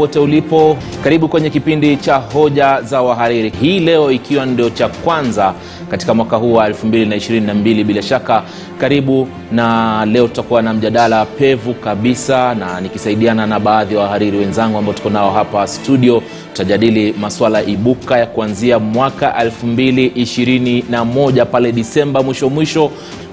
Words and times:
popote 0.00 0.18
ulipo, 0.18 0.76
karibu 1.04 1.28
kwenye 1.28 1.50
kipindi 1.50 1.96
cha 1.96 2.16
Hoja 2.16 2.82
za 2.82 3.02
Wahariri, 3.02 3.52
hii 3.60 3.80
leo 3.80 4.12
ikiwa 4.12 4.46
ndio 4.46 4.70
cha 4.70 4.88
kwanza 4.88 5.54
katika 5.90 6.14
mwaka 6.14 6.36
huu 6.36 6.52
wa 6.52 6.68
2022 6.68 7.84
bila 7.84 8.02
shaka 8.02 8.42
karibu. 8.78 9.28
Na 9.52 10.06
leo 10.06 10.28
tutakuwa 10.28 10.62
na 10.62 10.74
mjadala 10.74 11.26
pevu 11.26 11.74
kabisa, 11.74 12.54
na 12.54 12.80
nikisaidiana 12.80 13.46
na 13.46 13.60
baadhi 13.60 13.94
ya 13.94 14.00
wahariri 14.00 14.38
wenzangu 14.38 14.78
ambao 14.78 14.94
tuko 14.94 15.10
nao 15.10 15.30
hapa 15.30 15.66
studio, 15.66 16.22
tutajadili 16.52 17.12
maswala 17.20 17.62
ibuka 17.62 18.18
ya 18.18 18.26
kuanzia 18.26 18.78
mwaka 18.78 19.44
2021 19.44 21.44
pale 21.46 21.72
Disemba 21.72 22.22
mwisho 22.22 22.50
mwisho 22.50 22.90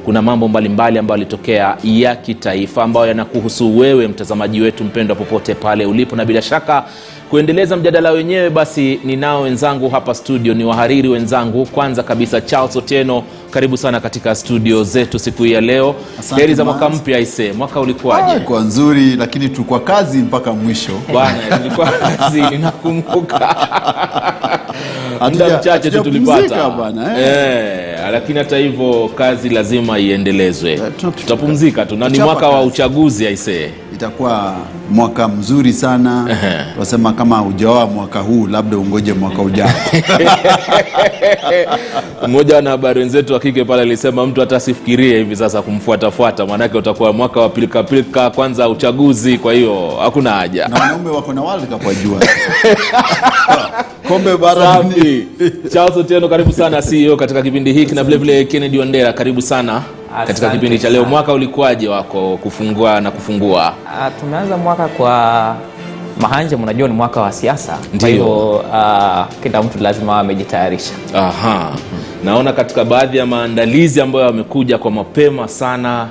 kuna 0.08 0.22
mambo 0.22 0.48
mbalimbali 0.48 1.00
ambayo 1.00 1.18
yalitokea 1.20 1.78
ya 1.84 2.16
kitaifa 2.16 2.84
ambayo 2.84 3.08
yanakuhusu 3.08 3.78
wewe 3.78 4.08
mtazamaji 4.08 4.62
wetu 4.62 4.84
mpendwa 4.84 5.16
popote 5.16 5.56
pale 5.56 5.86
ulipo. 5.86 6.16
Na 6.16 6.26
bila 6.26 6.42
shaka 6.42 6.84
kuendeleza 7.30 7.78
mjadala 7.78 8.12
wenyewe 8.12 8.50
basi 8.50 9.00
ninao 9.04 9.42
wenzangu 9.42 9.90
hapa 9.90 10.14
studio 10.14 10.54
ni 10.54 10.64
wahariri 10.64 11.10
wenzangu. 11.10 11.66
Kwanza 11.66 12.04
kabisa 12.04 12.42
charles 12.42 12.76
oteno 12.76 13.24
karibu 13.52 13.78
sana 13.78 14.00
katika 14.00 14.36
studio 14.36 14.84
zetu 14.84 15.20
siku 15.20 15.44
hii 15.44 15.52
ya 15.52 15.62
leo. 15.62 15.96
Heri 16.36 16.54
za 16.56 16.66
mwaka 16.66 16.90
mpya 16.90 17.20
ise 17.20 17.54
mwaka 17.54 17.76
Ah, 17.76 17.82
ulikuwaje 17.82 18.40
kwa 18.40 18.62
nzuri 18.62 19.16
lakini 19.16 19.50
tulikuwa 19.50 19.80
kazi 19.80 20.18
mpaka 20.18 20.54
mwisho. 20.54 20.92
Bwana 21.12 21.58
nilikuwa 21.58 21.88
kazi 22.18 22.42
ninakumbuka 22.42 23.56
muda 25.32 25.58
mchache 25.58 25.92
tu 25.92 26.04
tulipata. 26.04 26.70
bwana, 26.70 27.20
eh. 27.20 27.28
Eh, 27.28 28.12
lakini 28.12 28.38
hata 28.40 28.58
hivyo 28.58 29.10
kazi 29.16 29.50
lazima 29.50 30.00
iendelezwe. 30.00 30.80
Tutapumzika 31.18 31.86
tu. 31.86 31.96
Na 31.96 32.10
ni 32.10 32.20
mwaka 32.20 32.48
wa 32.48 32.64
uchaguzi 32.64 33.28
aisee 33.28 33.70
itakuwa 33.94 34.56
mwaka 34.90 35.28
mzuri 35.28 35.74
sana. 35.74 36.38
Wasema 36.80 37.14
kama 37.14 37.44
ujaoa 37.44 37.86
mwaka 37.88 38.20
huu 38.20 38.48
labda 38.48 38.78
ungoje 38.78 39.14
mwaka 39.14 39.42
ujao. 39.42 39.68
Mmoja 42.28 42.54
wa 42.54 42.56
wanahabari 42.56 43.00
wenzetu 43.00 43.34
wa 43.34 43.40
kike 43.40 43.66
pale 43.66 43.82
alisema 43.82 44.26
mtu 44.26 44.40
hata 44.42 44.56
asifikirie 44.56 45.18
hivi 45.18 45.36
sasa 45.36 45.62
kumfuatafuata 45.62 46.46
maanake 46.46 46.78
utakuwa 46.78 47.14
mwaka 47.14 47.40
wa 47.42 47.50
pilikapilika 47.50 48.30
kwanza 48.30 48.70
uchaguzi 48.70 49.38
kwa 49.38 49.54
hiyo 49.54 49.94
hakuna 50.02 50.32
haja. 50.32 50.68
Na 50.68 50.80
wanaume 50.80 51.10
wako 51.10 51.34
na 51.34 51.42
walka 51.42 51.78
kwa 51.78 51.94
jua. 51.96 52.20
Kombe 54.08 54.38
barani 54.38 55.28
charles 55.74 55.98
otieno 55.98 56.30
karibu 56.30 56.52
sana 56.54 56.82
ceo 56.82 57.18
katika 57.18 57.42
kipindi 57.42 57.74
hiki 57.74 57.96
na 57.96 58.04
vilevile 58.04 58.46
kennedy 58.46 58.80
wandera 58.80 59.14
karibu 59.14 59.42
sana 59.42 59.82
katika 60.28 60.50
kipindi 60.50 60.80
cha 60.80 60.90
leo 60.90 61.06
mwaka 61.06 61.34
ulikuwaje 61.34 61.88
wako 61.88 62.38
kufungua 62.38 63.02
na 63.02 63.12
kufungua 63.12 63.74
Uh, 63.86 64.20
tumeanza 64.20 64.58
mwaka 64.58 64.88
kwa 64.88 65.56
mahanje, 66.22 66.56
mnajua 66.56 66.88
ni 66.88 66.94
mwaka 66.94 67.22
wa 67.22 67.32
siasa, 67.32 67.78
Ndio. 67.94 68.00
kwa 68.00 68.10
hivyo 68.10 68.50
uh, 68.56 69.26
kila 69.44 69.64
mtu 69.64 69.80
lazima 69.84 70.20
amejitayarisha. 70.20 70.94
Aha. 71.14 71.72
Naona 72.24 72.54
katika 72.54 72.86
baadhi 72.86 73.18
ya 73.18 73.26
maandalizi 73.26 74.02
ambayo 74.02 74.26
yamekuja 74.26 74.78
kwa 74.78 74.92
mapema 74.92 75.48
sana, 75.48 76.08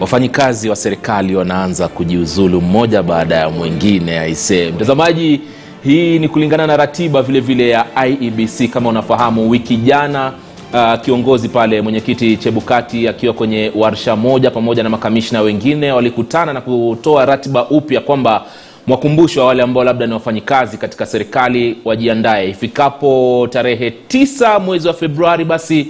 wafanyikazi 0.00 0.68
wa 0.68 0.76
serikali 0.76 1.36
wanaanza 1.36 1.88
kujiuzulu 1.88 2.60
mmoja 2.60 3.02
baada 3.02 3.34
ya 3.36 3.50
mwingine. 3.50 4.18
Aisee, 4.18 4.70
mtazamaji, 4.70 5.40
hii 5.84 6.18
ni 6.18 6.28
kulingana 6.28 6.66
na 6.66 6.76
ratiba 6.76 7.22
vile 7.22 7.40
vile 7.40 7.68
ya 7.68 7.84
IEBC. 8.06 8.68
Kama 8.70 8.88
unafahamu, 8.88 9.50
wiki 9.50 9.76
jana 9.76 10.32
uh, 10.74 11.00
kiongozi 11.00 11.48
pale 11.48 11.80
mwenyekiti 11.82 12.36
Chebukati 12.36 13.08
akiwa 13.08 13.34
kwenye 13.34 13.72
warsha 13.74 14.16
moja 14.16 14.50
pamoja 14.50 14.82
na 14.82 14.88
makamishna 14.88 15.40
wengine 15.40 15.92
walikutana 15.92 16.52
na 16.52 16.60
kutoa 16.60 17.24
ratiba 17.26 17.68
upya 17.68 18.00
kwamba 18.00 18.44
mwakumbusho 18.86 19.40
wa 19.40 19.46
wale 19.46 19.62
ambao 19.62 19.84
labda 19.84 20.06
ni 20.06 20.12
wafanyikazi 20.12 20.76
katika 20.78 21.06
serikali 21.06 21.78
wajiandae 21.84 22.50
ifikapo 22.50 23.48
tarehe 23.50 23.90
tisa 23.90 24.58
mwezi 24.58 24.88
wa 24.88 24.94
Februari 24.94 25.44
basi 25.44 25.88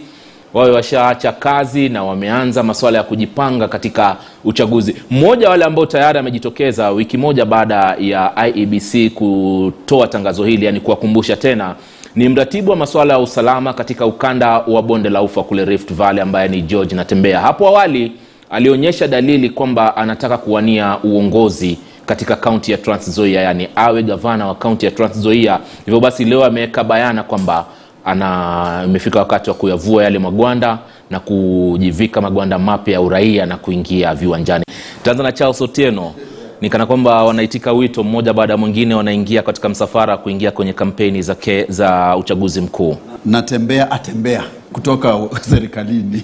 wawe 0.54 0.70
washaacha 0.70 1.32
kazi 1.32 1.88
na 1.88 2.04
wameanza 2.04 2.62
masuala 2.62 2.98
ya 2.98 3.04
kujipanga 3.04 3.68
katika 3.68 4.16
uchaguzi. 4.44 4.96
Mmoja 5.10 5.46
wa 5.46 5.50
wale 5.50 5.64
ambao 5.64 5.86
tayari 5.86 6.18
amejitokeza 6.18 6.90
wiki 6.90 7.16
moja 7.18 7.44
baada 7.44 7.96
ya 8.00 8.32
IEBC 8.48 9.10
kutoa 9.14 10.06
tangazo 10.06 10.44
hili, 10.44 10.66
yani 10.66 10.80
kuwakumbusha 10.80 11.36
tena, 11.36 11.74
ni 12.16 12.28
mratibu 12.28 12.70
wa 12.70 12.76
masuala 12.76 13.14
ya 13.14 13.20
usalama 13.20 13.72
katika 13.72 14.06
ukanda 14.06 14.58
wa 14.58 14.82
bonde 14.82 15.10
la 15.10 15.22
ufa 15.22 15.42
kule 15.42 15.64
Rift 15.64 15.92
Valley, 15.94 16.20
ambaye 16.22 16.48
ni 16.48 16.62
George 16.62 16.94
Natembea. 16.96 17.40
Hapo 17.40 17.68
awali 17.68 18.12
alionyesha 18.50 19.08
dalili 19.08 19.50
kwamba 19.50 19.96
anataka 19.96 20.38
kuwania 20.38 20.98
uongozi 21.04 21.78
katika 22.06 22.36
kaunti 22.36 22.72
ya 22.72 22.78
Trans 22.78 23.08
Nzoia, 23.08 23.40
yani 23.42 23.68
awe 23.76 24.02
gavana 24.02 24.46
wa 24.46 24.54
kaunti 24.54 24.86
ya 24.86 24.92
Trans 24.92 25.16
Nzoia. 25.16 25.60
Hivyo 25.84 26.00
basi 26.00 26.24
leo 26.24 26.44
ameweka 26.44 26.84
bayana 26.84 27.22
kwamba 27.22 27.64
ana 28.04 28.82
imefika 28.84 29.18
wakati 29.18 29.50
wa 29.50 29.56
kuyavua 29.56 30.04
yale 30.04 30.18
magwanda 30.18 30.78
na 31.10 31.20
kujivika 31.20 32.20
magwanda 32.20 32.58
mapya 32.58 32.94
ya 32.94 33.00
uraia 33.00 33.46
na 33.46 33.56
kuingia 33.56 34.14
viwanjani. 34.14 34.64
tanzana 35.02 35.32
Charles 35.32 35.60
Otieno, 35.60 36.12
ni 36.60 36.70
kana 36.70 36.86
kwamba 36.86 37.24
wanaitika 37.24 37.72
wito 37.72 38.04
mmoja 38.04 38.32
baada 38.32 38.52
ya 38.52 38.56
mwingine, 38.56 38.94
wanaingia 38.94 39.42
katika 39.42 39.68
msafara 39.68 40.16
kuingia 40.16 40.50
kwenye 40.50 40.72
kampeni 40.72 41.22
za, 41.22 41.34
ke, 41.34 41.66
za 41.68 42.16
uchaguzi 42.16 42.60
mkuu. 42.60 42.96
natembea 43.24 43.90
atembea 43.90 44.44
kutoka 44.72 45.18
serikalini 45.50 46.22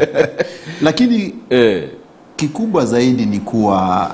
lakini 0.86 1.34
Eh, 1.50 1.88
kikubwa 2.36 2.86
zaidi 2.86 3.26
ni 3.26 3.40
kuwa 3.40 4.10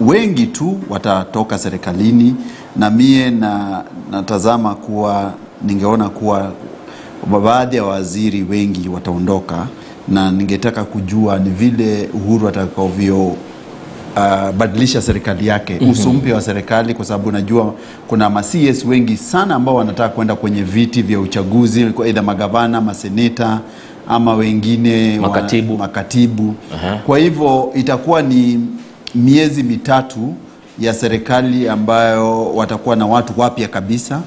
wengi 0.00 0.46
tu 0.46 0.80
watatoka 0.90 1.58
serikalini 1.58 2.34
na 2.76 2.90
mie 2.90 3.30
na 3.30 3.84
natazama 4.10 4.74
kuwa 4.74 5.32
ningeona 5.64 6.08
kuwa 6.08 6.52
baadhi 7.44 7.76
ya 7.76 7.84
waziri 7.84 8.42
wengi 8.42 8.88
wataondoka 8.88 9.66
na 10.08 10.30
ningetaka 10.30 10.84
kujua 10.84 11.38
ni 11.38 11.50
vile 11.50 12.08
Uhuru 12.14 12.48
atakavyo 12.48 13.36
uh, 14.16 14.50
badilisha 14.56 15.02
serikali 15.02 15.46
yake 15.46 15.72
mm-hmm. 15.72 15.90
uso 15.90 16.12
mpya 16.12 16.34
wa 16.34 16.40
serikali 16.40 16.94
kwa 16.94 17.04
sababu 17.04 17.32
najua 17.32 17.74
kuna 18.08 18.30
ma 18.30 18.42
CS 18.42 18.84
wengi 18.84 19.16
sana 19.16 19.54
ambao 19.54 19.74
wanataka 19.74 20.08
kwenda 20.08 20.34
kwenye 20.34 20.62
viti 20.62 21.02
vya 21.02 21.20
uchaguzi 21.20 21.86
aidha 22.04 22.22
magavana 22.22 22.80
maseneta 22.80 23.60
ama 24.08 24.34
wengine 24.34 25.18
wa- 25.18 25.28
Makatibu. 25.78 26.48
Uh 26.48 26.54
-huh. 26.84 26.98
Kwa 26.98 27.18
hivyo 27.18 27.70
itakuwa 27.74 28.22
ni 28.22 28.60
miezi 29.14 29.62
mitatu 29.62 30.34
ya 30.78 30.94
serikali 30.94 31.68
ambayo 31.68 32.54
watakuwa 32.54 32.96
na 32.96 33.06
watu 33.06 33.32
wapya 33.40 33.68
kabisa. 33.68 34.20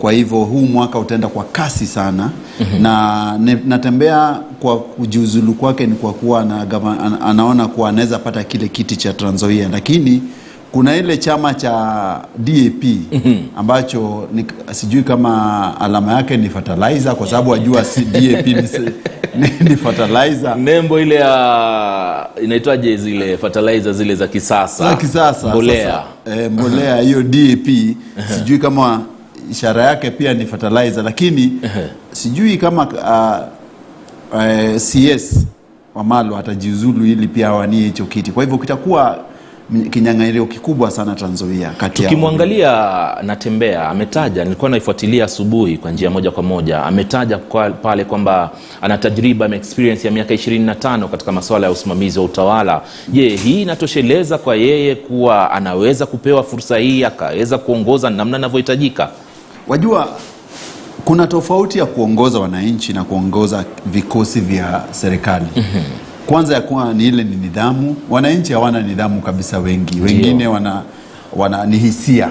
Kwa 0.00 0.12
hivyo 0.12 0.38
huu 0.38 0.60
mwaka 0.66 0.98
utaenda 0.98 1.28
kwa 1.28 1.44
kasi 1.44 1.86
sana. 1.86 2.30
Mm-hmm. 2.60 2.82
na 2.82 3.38
ne, 3.38 3.56
natembea 3.66 4.40
kwa 4.60 4.78
kujiuzulu 4.78 5.52
kwake 5.52 5.86
ni 5.86 5.94
kwa 5.94 6.12
kuwa 6.12 6.44
na, 6.44 6.60
ana, 7.00 7.20
anaona 7.20 7.68
kuwa 7.68 7.88
anaweza 7.88 8.18
pata 8.18 8.44
kile 8.44 8.68
kiti 8.68 8.96
cha 8.96 9.12
Trans 9.12 9.34
Nzoia, 9.34 9.68
lakini 9.68 10.22
kuna 10.72 10.96
ile 10.96 11.16
chama 11.16 11.54
cha 11.54 11.72
DAP 12.38 12.84
ambacho 13.56 14.28
ni, 14.34 14.44
sijui 14.70 15.02
kama 15.02 15.80
alama 15.80 16.12
yake 16.12 16.36
ni 16.36 16.48
fertilizer 16.48 17.14
kwa 17.16 17.26
sababu 17.26 17.50
wajua 17.50 17.84
si 17.84 18.00
DAP 18.04 18.46
ni, 18.46 18.54
ni, 19.36 19.52
ni 19.70 19.76
fertilizer. 19.76 20.56
Nembo 20.56 21.00
ile 21.00 21.14
ya 21.14 22.26
inaitwaje 22.42 22.96
zile 22.96 23.36
fertilizer 23.36 23.92
zile 23.92 24.14
za 24.14 24.28
kisasa? 24.28 24.90
Za 24.90 24.96
kisasa 24.96 25.48
mbolea. 25.48 26.02
Sasa, 26.24 26.42
e, 26.42 26.48
mbolea 26.48 26.96
hiyo 26.96 27.22
DAP 27.22 27.66
sijui 28.36 28.58
kama 28.58 29.00
ishara 29.50 29.82
yake 29.82 30.10
pia 30.10 30.34
ni 30.34 30.46
fertilizer 30.46 31.04
lakini 31.04 31.52
sijui 32.12 32.56
kama 32.56 32.86
uh, 32.86 34.38
uh, 34.38 34.76
CS 34.76 35.46
Wamalo 35.94 36.36
atajiuzulu 36.36 37.06
ili 37.06 37.28
pia 37.28 37.48
awanie 37.48 37.80
hicho 37.80 38.04
kiti. 38.04 38.32
Kwa 38.32 38.42
hivyo 38.42 38.58
kitakuwa 38.58 39.18
kinyang'anyiro 39.90 40.46
kikubwa 40.46 40.90
sana 40.90 41.14
Trans 41.14 41.32
Nzoia 41.42 41.70
kati 41.70 42.02
tukimwangalia 42.02 43.16
natembea 43.22 43.88
ametaja 43.88 44.44
nilikuwa 44.44 44.70
naifuatilia 44.70 45.24
asubuhi 45.24 45.76
kwa 45.78 45.90
njia 45.90 46.10
moja 46.10 46.30
kwa 46.30 46.42
moja. 46.42 46.82
Ametaja 46.84 47.38
kwa, 47.38 47.70
pale 47.70 48.04
kwamba 48.04 48.50
ana 48.82 48.98
tajriba 48.98 49.46
ama 49.46 49.56
experience 49.56 50.06
ya 50.08 50.12
miaka 50.14 50.34
25 50.34 51.08
katika 51.08 51.32
masuala 51.32 51.66
ya 51.66 51.72
usimamizi 51.72 52.18
wa 52.18 52.24
utawala. 52.24 52.82
Je 53.08 53.28
hii 53.36 53.62
inatosheleza 53.62 54.38
kwa 54.38 54.56
yeye 54.56 54.94
kuwa 54.94 55.50
anaweza 55.50 56.06
kupewa 56.06 56.42
fursa 56.42 56.78
hii 56.78 57.04
akaweza 57.04 57.58
kuongoza 57.58 58.10
namna 58.10 58.38
inavyohitajika 58.38 59.10
Wajua 59.70 60.08
kuna 61.04 61.26
tofauti 61.26 61.78
ya 61.78 61.86
kuongoza 61.86 62.38
wananchi 62.40 62.92
na 62.92 63.04
kuongoza 63.04 63.64
vikosi 63.86 64.40
vya 64.40 64.82
serikali. 64.90 65.46
Kwanza 66.26 66.54
ya 66.54 66.60
kuwa 66.60 66.94
ni 66.94 67.06
ile 67.08 67.24
ni 67.24 67.36
nidhamu. 67.36 67.96
Wananchi 68.10 68.52
hawana 68.52 68.82
nidhamu 68.82 69.20
kabisa, 69.20 69.58
wengi 69.58 70.00
wengine 70.00 70.46
wana, 70.46 70.82
wana 71.36 71.66
ni 71.66 71.78
hisia. 71.78 72.28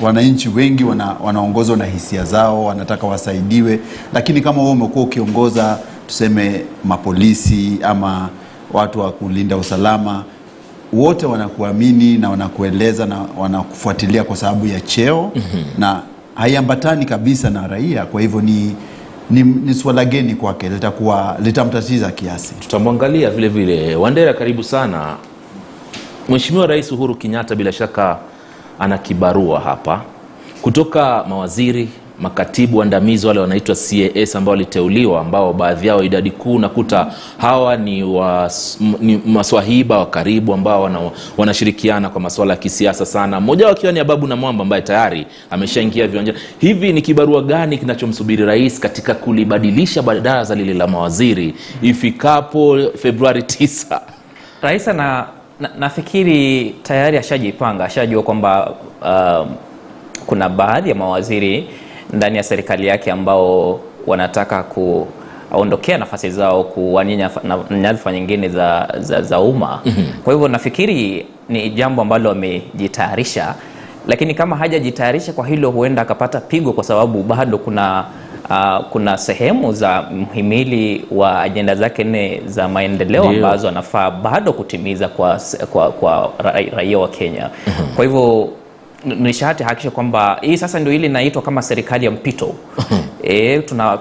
Wananchi 0.00 0.48
wengi 0.48 0.84
wana, 0.84 1.16
wanaongozwa 1.24 1.76
na 1.76 1.84
hisia 1.84 2.24
zao, 2.24 2.64
wanataka 2.64 3.06
wasaidiwe, 3.06 3.80
lakini 4.14 4.40
kama 4.40 4.58
wewe 4.60 4.72
umekuwa 4.72 5.04
ukiongoza 5.04 5.78
tuseme 6.06 6.64
mapolisi 6.84 7.78
ama 7.82 8.28
watu 8.72 9.00
wa 9.00 9.12
kulinda 9.12 9.56
usalama 9.56 10.24
wote 10.92 11.26
wanakuamini 11.26 12.18
na 12.18 12.30
wanakueleza 12.30 13.06
na 13.06 13.24
wanakufuatilia 13.38 14.24
kwa 14.24 14.36
sababu 14.36 14.66
ya 14.66 14.80
cheo 14.80 15.32
na 15.78 16.02
haiambatani 16.34 17.04
kabisa 17.04 17.50
na 17.50 17.66
raia. 17.66 18.06
Kwa 18.06 18.20
hivyo 18.20 18.40
ni, 18.40 18.76
ni, 19.30 19.42
ni 19.42 19.74
swala 19.74 20.04
geni 20.04 20.34
kwake, 20.34 20.68
litakuwa 20.68 21.36
litamtatiza 21.42 22.10
kiasi. 22.10 22.54
tutamwangalia 22.54 23.30
vile 23.30 23.48
vile. 23.48 23.96
Wandera, 23.96 24.32
karibu 24.34 24.62
sana. 24.64 25.16
Mheshimiwa 26.28 26.66
Rais 26.66 26.92
Uhuru 26.92 27.14
Kenyatta 27.14 27.54
bila 27.54 27.72
shaka 27.72 28.18
ana 28.78 28.98
kibarua 28.98 29.60
hapa 29.60 30.00
kutoka 30.62 31.24
mawaziri, 31.28 31.88
makatibu 32.22 32.78
waandamizi 32.78 33.26
wale 33.26 33.40
wanaitwa 33.40 33.74
CAS 33.76 34.36
ambao 34.36 34.52
waliteuliwa, 34.52 35.20
ambao 35.20 35.52
baadhi 35.52 35.86
yao 35.86 36.02
idadi 36.02 36.30
kuu 36.30 36.58
nakuta 36.58 37.06
hawa 37.38 37.76
ni, 37.76 38.02
wa, 38.02 38.50
ni 39.00 39.16
maswahiba 39.26 39.98
wa 39.98 40.06
karibu 40.06 40.54
ambao 40.54 40.82
wana, 40.82 41.00
wanashirikiana 41.36 42.08
kwa 42.08 42.20
masuala 42.20 42.52
ya 42.52 42.58
kisiasa 42.58 43.06
sana, 43.06 43.40
mmoja 43.40 43.64
wao 43.64 43.74
akiwa 43.74 43.92
ni 43.92 44.00
Ababu 44.00 44.26
na 44.26 44.36
Mwamba 44.36 44.62
ambaye 44.62 44.82
tayari 44.82 45.26
ameshaingia 45.50 46.06
viwanjani. 46.08 46.38
Hivi 46.60 46.92
ni 46.92 47.02
kibarua 47.02 47.42
gani 47.42 47.78
kinachomsubiri 47.78 48.44
rais 48.44 48.80
katika 48.80 49.14
kulibadilisha 49.14 50.02
baraza 50.02 50.54
lile 50.54 50.74
la 50.74 50.86
mawaziri 50.86 51.54
ifikapo 51.82 52.78
Februari 53.02 53.40
9? 53.40 54.00
Rais 54.62 54.88
ana 54.88 55.26
na, 55.78 55.90
tayari 56.82 57.16
ashajipanga, 57.18 57.84
ashajua 57.84 58.22
kwamba 58.22 58.74
uh, 59.02 59.46
kuna 60.26 60.48
baadhi 60.48 60.88
ya 60.88 60.94
mawaziri 60.94 61.68
ndani 62.12 62.36
ya 62.36 62.42
serikali 62.42 62.86
yake 62.86 63.10
ambao 63.12 63.80
wanataka 64.06 64.62
kuondokea 65.50 65.98
nafasi 65.98 66.30
zao 66.30 66.64
kuwania 66.64 67.30
na- 67.42 67.58
nyadhifa 67.78 68.12
nyingine 68.12 68.48
za, 68.48 68.88
za, 68.98 69.22
za 69.22 69.40
umma. 69.40 69.80
Kwa 70.24 70.32
hivyo 70.32 70.48
nafikiri 70.48 71.26
ni 71.48 71.70
jambo 71.70 72.02
ambalo 72.02 72.30
amejitayarisha, 72.30 73.54
lakini 74.08 74.34
kama 74.34 74.56
hajajitayarisha 74.56 75.32
kwa 75.32 75.46
hilo, 75.46 75.70
huenda 75.70 76.02
akapata 76.02 76.40
pigo, 76.40 76.72
kwa 76.72 76.84
sababu 76.84 77.22
bado 77.22 77.58
kuna 77.58 78.04
Uh, 78.50 78.84
kuna 78.90 79.18
sehemu 79.18 79.72
za 79.72 80.02
mhimili 80.02 81.04
wa 81.10 81.42
ajenda 81.42 81.74
zake 81.74 82.04
nne 82.04 82.42
za 82.46 82.68
maendeleo 82.68 83.22
ambazo 83.36 83.68
anafaa 83.68 84.10
bado 84.10 84.52
kutimiza 84.52 85.08
kwa, 85.08 85.40
kwa, 85.72 85.90
kwa 85.90 86.30
ra- 86.38 86.62
raia 86.76 86.98
wa 86.98 87.08
Kenya. 87.08 87.50
Kwa 87.96 88.04
hivyo 88.04 88.48
n- 89.06 89.14
ni 89.22 89.32
hakikisha 89.64 89.90
kwamba 89.90 90.38
hii 90.40 90.56
sasa 90.56 90.78
ndio 90.80 90.92
ile 90.92 91.06
inaitwa 91.06 91.42
kama 91.42 91.62
serikali 91.62 92.04
ya 92.04 92.10
mpito. 92.10 92.54
e, 93.22 93.58
tuna, 93.58 93.98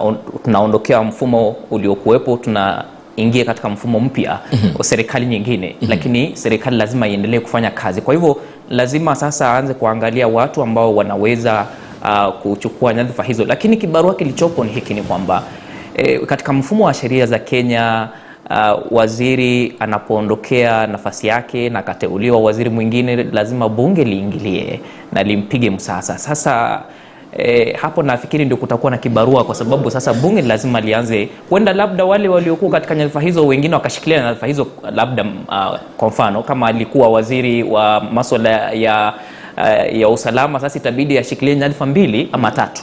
on, 0.00 0.16
tunaondokea 0.44 1.02
mfumo 1.02 1.56
uliokuwepo 1.70 2.36
tunaingia 2.36 3.44
katika 3.44 3.68
mfumo 3.68 4.00
mpya 4.00 4.38
wa 4.78 4.84
serikali 4.84 5.26
nyingine, 5.26 5.76
lakini 5.88 6.36
serikali 6.36 6.76
lazima 6.76 7.08
iendelee 7.08 7.40
kufanya 7.40 7.70
kazi. 7.70 8.00
Kwa 8.00 8.14
hivyo 8.14 8.36
lazima 8.70 9.14
sasa 9.16 9.48
aanze 9.48 9.74
kuangalia 9.74 10.28
watu 10.28 10.62
ambao 10.62 10.96
wanaweza 10.96 11.66
uh, 12.02 12.34
kuchukua 12.42 12.94
nyadhifa 12.94 13.22
hizo, 13.22 13.44
lakini 13.44 13.76
kibarua 13.76 14.14
kilichopo 14.14 14.64
ni 14.64 14.70
hiki, 14.72 14.94
ni 14.94 15.02
kwamba 15.02 15.42
e, 15.96 16.18
katika 16.18 16.52
mfumo 16.52 16.84
wa 16.84 16.94
sheria 16.94 17.26
za 17.26 17.38
Kenya 17.38 18.08
uh, 18.50 18.80
waziri 18.92 19.74
anapoondokea 19.78 20.86
nafasi 20.86 21.26
yake 21.26 21.68
na 21.68 21.78
akateuliwa 21.78 22.38
waziri 22.40 22.70
mwingine, 22.70 23.16
lazima 23.16 23.68
bunge 23.68 24.04
liingilie 24.04 24.80
na 25.12 25.22
limpige 25.22 25.70
msasa. 25.70 26.18
Sasa 26.18 26.82
E, 27.38 27.72
hapo 27.72 28.02
nafikiri 28.02 28.44
ndio 28.44 28.56
kutakuwa 28.56 28.90
na 28.90 28.98
kibarua, 28.98 29.44
kwa 29.44 29.54
sababu 29.54 29.90
sasa 29.90 30.14
bunge 30.14 30.42
lazima 30.42 30.80
lianze, 30.80 31.28
kwenda, 31.48 31.72
labda 31.72 32.04
wale 32.04 32.28
waliokuwa 32.28 32.70
katika 32.70 32.94
nyadhifa 32.94 33.20
hizo 33.20 33.46
wengine 33.46 33.74
wakashikilia 33.74 34.22
nyadhifa 34.22 34.46
hizo, 34.46 34.66
labda 34.94 35.22
uh, 35.48 35.78
kwa 35.96 36.08
mfano 36.08 36.42
kama 36.42 36.66
alikuwa 36.66 37.08
waziri 37.08 37.62
wa 37.62 38.00
masuala 38.00 38.50
ya 38.72 39.14
uh, 39.62 39.98
ya 39.98 40.08
usalama, 40.08 40.60
sasa 40.60 40.78
itabidi 40.78 41.18
ashikilie 41.18 41.56
nyadhifa 41.56 41.86
mbili 41.86 42.28
ama 42.32 42.50
tatu. 42.50 42.82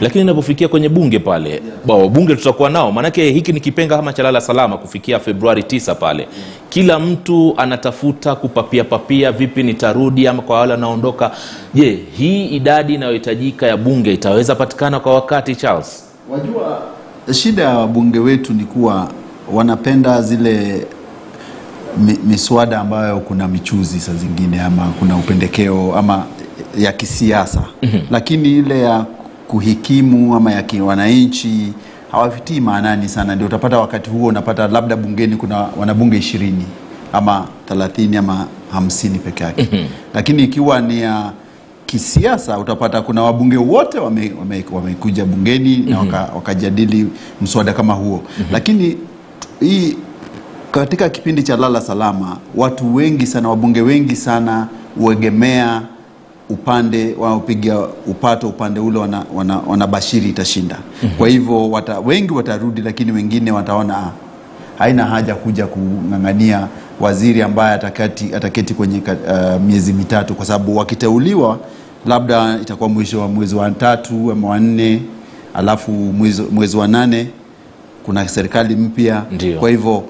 lakini 0.00 0.22
inapofikia 0.22 0.68
kwenye 0.68 0.88
bunge 0.88 1.18
pale 1.18 1.62
bao 1.86 2.08
bunge 2.08 2.36
tutakuwa 2.36 2.70
nao. 2.70 2.92
Maanake 2.92 3.30
hiki 3.30 3.52
ni 3.52 3.60
kipenga 3.60 3.96
kama 3.96 4.12
cha 4.12 4.22
lala 4.22 4.40
salama 4.40 4.78
kufikia 4.78 5.18
februari 5.18 5.62
9 5.62 5.94
pale. 5.94 6.28
Kila 6.68 6.98
mtu 6.98 7.54
anatafuta 7.56 8.34
kupapia 8.34 8.84
papia 8.84 9.32
vipi 9.32 9.62
nitarudi 9.62 10.26
ama 10.28 10.42
kwa 10.42 10.60
wale 10.60 10.72
wanaondoka. 10.72 11.30
Je 11.74 11.98
hii 12.18 12.46
idadi 12.46 12.94
inayohitajika 12.94 13.66
ya 13.66 13.76
bunge 13.76 14.12
itaweza 14.12 14.54
patikana 14.54 15.00
kwa 15.00 15.14
wakati 15.14 15.56
charles? 15.56 16.04
Wajua, 16.30 16.82
shida 17.32 17.62
ya 17.62 17.78
wabunge 17.78 18.18
wetu 18.18 18.52
ni 18.52 18.64
kuwa 18.64 19.08
wanapenda 19.52 20.22
zile 20.22 20.86
miswada 22.26 22.80
ambayo 22.80 23.20
kuna 23.20 23.48
michuzi 23.48 24.00
saa 24.00 24.14
zingine 24.14 24.60
ama 24.62 24.82
kuna 24.98 25.16
upendekeo 25.16 25.94
ama 25.96 26.24
ya 26.78 26.92
kisiasa 26.92 27.62
mm-hmm. 27.82 28.00
Lakini 28.10 28.58
ile 28.58 28.80
ya 28.80 29.04
kuhikimu 29.48 30.34
ama 30.36 30.52
ya 30.52 30.62
kiwananchi 30.62 31.72
hawafitii 32.12 32.60
maanani 32.60 33.08
sana, 33.08 33.34
ndio 33.34 33.46
utapata 33.46 33.78
wakati 33.78 34.10
huo 34.10 34.28
unapata 34.28 34.68
labda 34.68 34.96
bungeni 34.96 35.36
kuna 35.36 35.56
wanabunge 35.78 36.16
ishirini 36.16 36.64
ama 37.12 37.46
thelathini 37.68 38.16
ama 38.16 38.46
hamsini 38.72 39.18
peke 39.18 39.44
yake 39.44 39.68
mm-hmm. 39.72 39.88
Lakini 40.14 40.44
ikiwa 40.44 40.80
ni 40.80 41.00
ya 41.00 41.32
kisiasa 41.86 42.58
utapata 42.58 43.02
kuna 43.02 43.22
wabunge 43.22 43.56
wote 43.56 43.98
wamekuja 43.98 44.74
wame, 44.74 44.94
wame 45.12 45.24
bungeni 45.24 45.76
mm-hmm. 45.76 45.90
na 45.90 45.98
waka, 45.98 46.32
wakajadili 46.34 47.06
mswada 47.42 47.72
kama 47.72 47.94
huo 47.94 48.16
mm-hmm. 48.16 48.46
Lakini 48.52 48.96
hii 49.60 49.96
katika 50.70 51.08
kipindi 51.08 51.42
cha 51.42 51.56
lala 51.56 51.80
salama 51.80 52.36
watu 52.56 52.94
wengi 52.94 53.26
sana 53.26 53.48
wabunge 53.48 53.80
wengi 53.82 54.16
sana 54.16 54.66
huegemea 54.98 55.82
upande 56.50 57.14
wanaopiga 57.18 57.78
upato 58.06 58.48
upande 58.48 58.80
ule 58.80 58.98
wanabashiri 58.98 59.36
wana, 59.36 59.60
wana 59.66 59.88
itashinda 60.28 60.76
mm-hmm. 60.76 61.18
Kwa 61.18 61.28
hivyo 61.28 61.70
wata, 61.70 62.00
wengi 62.00 62.32
watarudi, 62.32 62.80
lakini 62.82 63.12
wengine 63.12 63.52
wataona 63.52 63.96
ah, 63.96 64.10
haina 64.78 65.04
haja 65.04 65.34
kuja 65.34 65.66
kung'ang'ania 65.66 66.66
waziri 67.00 67.42
ambaye 67.42 67.74
ataketi, 67.74 68.34
ataketi 68.34 68.74
kwenye 68.74 68.98
uh, 68.98 69.60
miezi 69.62 69.92
mitatu, 69.92 70.34
kwa 70.34 70.46
sababu 70.46 70.76
wakiteuliwa 70.76 71.58
labda 72.06 72.58
itakuwa 72.62 72.88
mwisho 72.88 73.20
wa 73.20 73.28
mwezi 73.28 73.54
wa 73.54 73.70
tatu 73.70 74.32
ama 74.32 74.48
wa 74.48 74.60
nne, 74.60 75.02
alafu 75.54 75.92
mwezi, 76.52 76.76
wa 76.76 76.88
nane 76.88 77.28
kuna 78.04 78.28
serikali 78.28 78.76
mpya. 78.76 79.22
Kwa 79.60 79.70
hivyo 79.70 80.02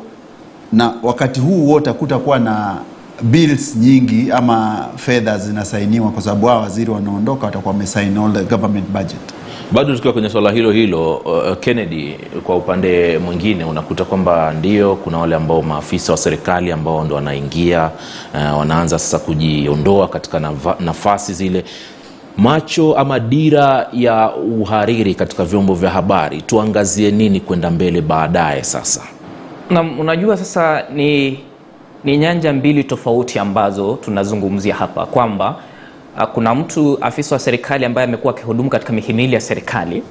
na 0.72 0.94
wakati 1.02 1.40
huu 1.40 1.68
wote 1.68 1.90
hakutakuwa 1.90 2.38
na 2.38 2.76
bills 3.22 3.76
nyingi 3.76 4.32
ama 4.32 4.86
fedha 4.96 5.38
zinasainiwa, 5.38 6.10
kwa 6.10 6.22
sababu 6.22 6.46
hao 6.46 6.60
waziri 6.60 6.90
wanaondoka 6.90 7.46
watakuwa 7.46 7.72
wamesign 7.72 8.18
all 8.18 8.32
the 8.32 8.42
government 8.44 8.88
budget. 8.88 9.20
bado 9.72 9.94
tukiwa 9.96 10.12
kwenye 10.12 10.30
swala 10.30 10.50
hilo 10.50 10.70
hilo 10.72 11.16
uh, 11.16 11.56
kennedy 11.60 12.14
kwa 12.44 12.56
upande 12.56 13.18
mwingine 13.18 13.64
unakuta 13.64 14.04
kwamba 14.04 14.52
ndio 14.58 14.96
kuna 14.96 15.18
wale 15.18 15.34
ambao 15.36 15.62
maafisa 15.62 16.12
wa 16.12 16.18
serikali 16.18 16.72
ambao 16.72 17.04
ndo 17.04 17.14
wanaingia 17.14 17.90
uh, 18.34 18.58
wanaanza 18.58 18.98
sasa 18.98 19.18
kujiondoa 19.18 20.08
katika 20.08 20.40
nafasi 20.80 21.34
zile 21.34 21.64
macho 22.36 22.94
ama 22.96 23.20
dira 23.20 23.88
ya 23.92 24.32
uhariri 24.36 25.14
katika 25.14 25.44
vyombo 25.44 25.74
vya 25.74 25.90
habari 25.90 26.42
tuangazie 26.42 27.10
nini 27.10 27.40
kwenda 27.40 27.70
mbele 27.70 28.00
baadaye 28.00 28.64
sasa 28.64 29.00
na 29.70 29.80
unajua 29.80 30.36
sasa 30.36 30.82
ni, 30.94 31.40
ni 32.04 32.16
nyanja 32.18 32.52
mbili 32.52 32.84
tofauti 32.84 33.38
ambazo 33.38 33.98
tunazungumzia 34.04 34.74
hapa 34.74 35.06
kwamba 35.06 35.56
uh, 36.16 36.24
kuna 36.24 36.54
mtu 36.54 36.98
afisa 37.00 37.34
wa 37.34 37.38
serikali 37.38 37.84
ambaye 37.84 38.08
amekuwa 38.08 38.34
akihudumu 38.34 38.70
katika 38.70 38.92
mihimili 38.92 39.34
ya 39.34 39.40
serikali 39.40 40.02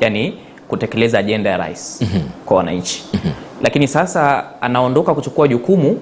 yani 0.00 0.34
kutekeleza 0.68 1.18
ajenda 1.18 1.50
ya 1.50 1.56
rais 1.56 1.98
mm-hmm. 2.02 2.22
kwa 2.46 2.56
wananchi 2.56 3.04
mm-hmm. 3.14 3.32
lakini 3.62 3.88
sasa 3.88 4.44
anaondoka 4.60 5.14
kuchukua 5.14 5.48
jukumu 5.48 5.98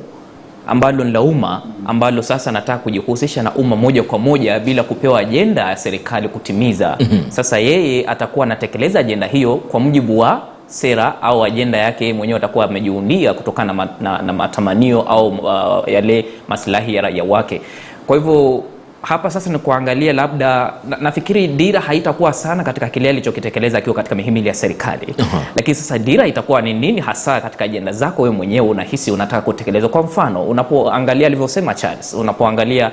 ambalo 0.67 1.05
ni 1.05 1.13
la 1.13 1.21
umma 1.23 1.63
ambalo 1.87 2.23
sasa 2.23 2.51
anataka 2.51 2.79
kujihusisha 2.79 3.43
na 3.43 3.55
umma 3.55 3.77
moja 3.77 4.03
kwa 4.03 4.19
moja 4.19 4.61
bila 4.61 4.83
kupewa 4.83 5.21
ajenda 5.21 5.69
ya 5.69 5.77
serikali 5.77 6.29
kutimiza 6.29 6.97
mm-hmm. 7.01 7.31
sasa 7.31 7.59
yeye 7.59 8.07
atakuwa 8.07 8.47
anatekeleza 8.47 9.01
ajenda 9.01 9.27
hiyo 9.27 9.57
kwa 9.57 9.81
mujibu 9.81 10.19
wa 10.19 10.52
sera 10.73 11.23
au 11.23 11.45
ajenda 11.45 11.79
yake 11.79 12.13
mwenyewe 12.13 12.37
atakuwa 12.39 12.65
amejiundia 12.65 13.35
kutokana 13.35 13.73
na, 13.73 13.89
na, 14.01 14.23
na 14.23 14.33
matamanio 14.33 15.03
au 15.03 15.29
uh, 15.29 15.89
yale 15.89 16.25
maslahi 16.49 16.95
ya 16.95 17.03
raia 17.03 17.25
wake. 17.25 17.61
Kwa 18.07 18.17
hivyo 18.17 18.65
hapa 19.03 19.31
sasa 19.31 19.51
ni 19.51 19.59
kuangalia 19.59 20.13
labda 20.13 20.73
na, 20.89 20.97
nafikiri 21.01 21.49
dira 21.49 21.81
haitakuwa 21.81 22.33
sana 22.33 22.65
katika 22.65 22.89
kile 22.89 23.09
alichokitekeleza 23.09 23.79
akiwa 23.79 23.97
katika 23.97 24.15
mihimili 24.15 24.49
ya 24.49 24.55
serikali. 24.55 25.07
Uh-huh. 25.07 25.41
lakini 25.57 25.75
sasa 25.75 25.99
dira 25.99 26.27
itakuwa 26.27 26.63
ni 26.63 26.75
nini 26.75 27.01
hasa 27.01 27.41
katika 27.41 27.65
ajenda 27.65 27.93
zako 27.93 28.23
wewe 28.23 28.35
mwenyewe 28.35 28.69
unahisi 28.69 29.11
unataka 29.11 29.43
kutekeleza 29.43 29.89
kwa 29.89 30.03
mfano 30.03 30.43
unapoangalia 30.45 31.27
alivyosema 31.27 31.75
Charles 31.75 32.15
unapoangalia 32.15 32.91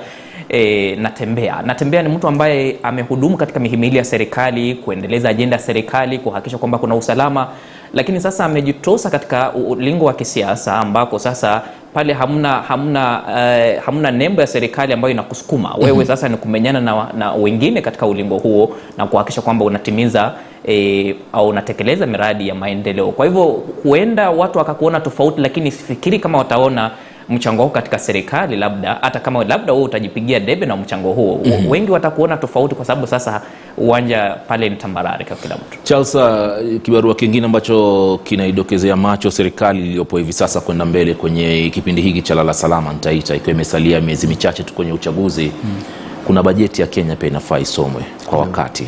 E, 0.48 0.96
natembea. 0.96 1.62
Natembea 1.62 2.02
ni 2.02 2.08
mtu 2.08 2.28
ambaye 2.28 2.76
amehudumu 2.82 3.36
katika 3.36 3.60
mihimili 3.60 3.96
ya 3.96 4.04
serikali 4.04 4.74
kuendeleza 4.74 5.28
ajenda 5.28 5.56
ya 5.56 5.62
serikali 5.62 6.18
kuhakikisha 6.18 6.58
kwamba 6.58 6.78
kuna 6.78 6.94
usalama 6.94 7.48
lakini 7.94 8.20
sasa 8.20 8.44
amejitosa 8.44 9.10
katika 9.10 9.52
ulingo 9.52 10.04
wa 10.04 10.12
kisiasa 10.12 10.76
ambako 10.76 11.18
sasa 11.18 11.62
pale 11.94 12.12
hamna 12.12 12.52
hamna 12.62 13.22
uh, 13.26 13.84
hamna 13.84 14.10
nembo 14.10 14.40
ya 14.40 14.46
serikali 14.46 14.92
ambayo 14.92 15.12
inakusukuma. 15.12 15.74
Wewe 15.78 16.04
sasa 16.04 16.28
ni 16.28 16.36
kumenyana 16.36 16.80
na, 16.80 17.12
na 17.18 17.32
wengine 17.32 17.80
katika 17.80 18.06
ulingo 18.06 18.38
huo 18.38 18.76
na 18.98 19.06
kuhakikisha 19.06 19.42
kwamba 19.42 19.64
unatimiza 19.64 20.32
e, 20.68 21.14
au 21.32 21.48
unatekeleza 21.48 22.06
miradi 22.06 22.48
ya 22.48 22.54
maendeleo. 22.54 23.08
Kwa 23.12 23.26
hivyo 23.26 23.62
huenda 23.82 24.30
watu 24.30 24.58
wakakuona 24.58 25.00
tofauti 25.00 25.40
lakini 25.40 25.70
sifikiri 25.70 26.18
kama 26.18 26.38
wataona 26.38 26.90
mchango 27.30 27.62
wako 27.62 27.74
katika 27.74 27.98
serikali 27.98 28.56
labda 28.56 28.98
hata 29.02 29.20
kama 29.20 29.44
labda 29.44 29.72
wewe 29.72 29.84
utajipigia 29.84 30.40
debe 30.40 30.66
na 30.66 30.76
mchango 30.76 31.12
huo. 31.12 31.40
Mm-hmm. 31.44 31.70
wengi 31.70 31.90
watakuona 31.90 32.36
tofauti 32.36 32.74
kwa 32.74 32.84
sababu 32.84 33.06
sasa 33.06 33.42
uwanja 33.76 34.36
pale 34.48 34.68
ni 34.68 34.76
tambarare 34.76 35.24
kwa 35.24 35.36
kila 35.36 35.54
mtu. 35.56 35.78
Charles, 35.82 36.14
uh, 36.14 36.80
kibarua 36.82 37.14
kingine 37.14 37.46
ambacho 37.46 38.20
kinaidokezea 38.24 38.96
macho 38.96 39.30
serikali 39.30 39.78
iliyopo 39.80 40.18
hivi 40.18 40.32
sasa 40.32 40.60
kwenda 40.60 40.84
mbele 40.84 41.14
kwenye 41.14 41.70
kipindi 41.74 42.02
hiki 42.02 42.22
cha 42.22 42.34
lala 42.34 42.54
salama 42.54 42.92
nitaita, 42.92 43.34
ikiwa 43.36 43.54
imesalia 43.54 44.00
miezi 44.00 44.26
michache 44.26 44.62
tu 44.62 44.74
kwenye 44.74 44.92
uchaguzi. 44.92 45.46
Hmm. 45.48 45.82
kuna 46.26 46.42
bajeti 46.42 46.80
ya 46.80 46.86
Kenya 46.86 47.16
pia 47.16 47.28
inafaa 47.28 47.58
isomwe 47.58 48.02
kwa 48.26 48.38
wakati 48.38 48.86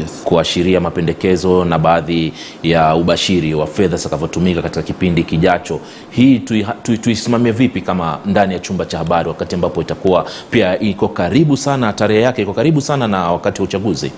Yes. 0.00 0.10
kuashiria 0.24 0.80
mapendekezo 0.80 1.64
na 1.64 1.78
baadhi 1.78 2.32
ya 2.62 2.94
ubashiri 2.96 3.54
wa 3.54 3.66
fedha 3.66 3.96
zitakavyotumika 3.96 4.62
katika 4.62 4.82
kipindi 4.82 5.22
kijacho. 5.24 5.80
Hii 6.10 6.38
tuisimamie 6.38 7.52
tui- 7.52 7.56
tui 7.56 7.66
vipi 7.68 7.80
kama 7.80 8.18
ndani 8.26 8.52
ya 8.54 8.58
chumba 8.60 8.84
cha 8.86 8.98
habari, 8.98 9.28
wakati 9.28 9.54
ambapo 9.54 9.82
itakuwa 9.82 10.26
pia 10.50 10.80
iko 10.80 11.08
karibu 11.08 11.56
sana, 11.56 11.92
tarehe 11.92 12.20
yake 12.20 12.42
iko 12.42 12.52
karibu 12.52 12.80
sana 12.80 13.08
na 13.08 13.32
wakati 13.32 13.60
wa 13.62 13.64
uchaguzi? 13.68 14.12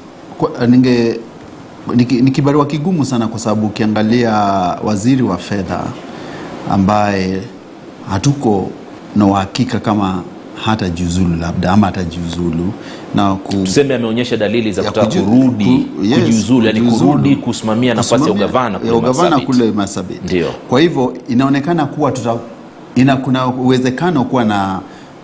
Ninge 0.68 1.21
ni 2.11 2.30
kibarua 2.30 2.66
kigumu 2.66 3.04
sana 3.04 3.28
kwa 3.28 3.38
sababu 3.38 3.66
ukiangalia 3.66 4.33
waziri 4.85 5.23
wa 5.23 5.38
fedha 5.38 5.85
ambaye 6.71 7.42
hatuko 8.11 8.71
na 9.16 9.26
uhakika 9.26 9.80
kama 9.80 10.23
hata 10.65 10.89
jiuzulu 10.89 11.37
labda 11.37 11.73
ama 11.73 11.87
hatajiuzulu 11.87 12.73
na 13.15 13.35
ku, 13.35 13.53
tuseme 13.53 13.95
ameonyesha 13.95 14.37
dalili 14.37 14.73
za 14.73 14.83
kutaka 14.83 15.07
kurudi 15.21 15.65
ku- 15.65 16.05
yes, 16.05 16.19
yani 16.67 16.81
kurudi 16.99 17.37
kusimamia 17.37 17.95
nafasi 17.95 18.25
ya 18.25 18.31
ugavana 18.33 18.79
kule 18.79 18.93
ugavana 18.93 19.41
kule 19.47 19.71
Marsabit. 19.73 20.25
Ndio. 20.25 20.49
Kwa 20.69 20.81
hivyo 20.81 21.15
inaonekana 21.29 21.87
kuwa 21.87 22.13
tuta, 22.13 22.37
ina, 22.95 23.17
kuna 23.17 23.47
uwezekano 23.47 24.25
kuwa 24.25 24.45
na 24.45 24.81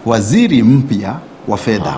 waziri 0.07 0.63
mpya 0.63 1.17
wa 1.49 1.57
fedha 1.57 1.95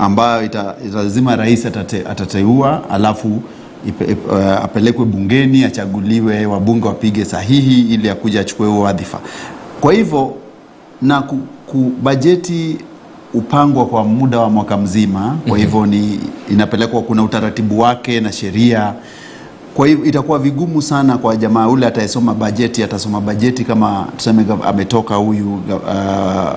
ambayo 0.00 0.44
ita, 0.44 0.74
lazima 0.94 1.36
rais 1.36 1.66
atate, 1.66 2.04
atateua 2.10 2.90
alafu 2.90 3.42
ipe, 3.88 4.04
ip- 4.04 4.32
uh, 4.32 4.64
apelekwe 4.64 5.04
bungeni 5.04 5.64
achaguliwe, 5.64 6.46
wabunge 6.46 6.86
wapige 6.88 7.24
sahihi 7.24 7.80
ili 7.94 8.10
akuja 8.10 8.40
achukue 8.40 8.66
huo 8.66 8.80
wadhifa. 8.82 9.18
Kwa 9.80 9.92
hivyo 9.92 10.34
na 11.02 11.22
ku, 11.22 11.38
ku, 11.66 11.92
bajeti 12.02 12.76
upangwa 13.34 13.86
kwa 13.86 14.04
muda 14.04 14.38
wa 14.40 14.50
mwaka 14.50 14.76
mzima, 14.76 15.36
kwa 15.48 15.58
hivyo 15.58 15.86
ni 15.86 16.20
inapelekwa, 16.50 17.02
kuna 17.02 17.22
utaratibu 17.22 17.80
wake 17.80 18.20
na 18.20 18.32
sheria. 18.32 18.92
Kwa 19.74 19.86
hivyo 19.86 20.04
itakuwa 20.04 20.38
vigumu 20.38 20.82
sana 20.82 21.18
kwa 21.18 21.36
jamaa 21.36 21.68
ule 21.68 21.86
atayesoma 21.86 22.34
bajeti, 22.34 22.82
atasoma 22.82 23.20
bajeti 23.20 23.64
kama 23.64 24.06
tuseme 24.16 24.44
ametoka 24.66 25.14
huyu 25.14 25.54
uh, 25.54 25.60
uh, 25.70 26.54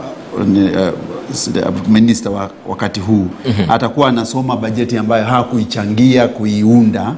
uh, 2.27 2.35
wa 2.35 2.49
wakati 2.67 2.99
huu. 2.99 3.27
Atakuwa 3.69 4.09
anasoma 4.09 4.57
bajeti 4.57 4.97
ambayo 4.97 5.25
hakuichangia 5.25 6.27
kuiunda, 6.27 7.15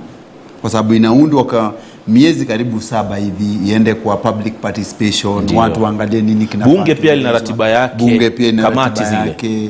kwa 0.62 0.70
sababu 0.70 0.94
inaundwa 0.94 1.44
kwa 1.44 1.74
miezi 2.07 2.45
karibu 2.45 2.81
saba 2.81 3.15
hivi 3.17 3.69
iende 3.69 3.93
kwa 3.93 4.17
public 4.17 4.53
participation, 4.53 5.43
Ndiyo. 5.43 5.60
watu 5.60 5.83
waangalie 5.83 6.22
nini 6.22 6.45
kinafaa 6.45 6.72
Bunge 6.72 6.95
pia 6.95 7.15
lina 7.15 7.31
ratiba 7.31 7.69
yake, 7.69 7.95
bunge 7.98 8.29
pia 8.29 8.51
lina 8.51 8.63
kamati 8.63 9.00
ratiba 9.00 9.10
zile. 9.10 9.29
yake 9.31 9.69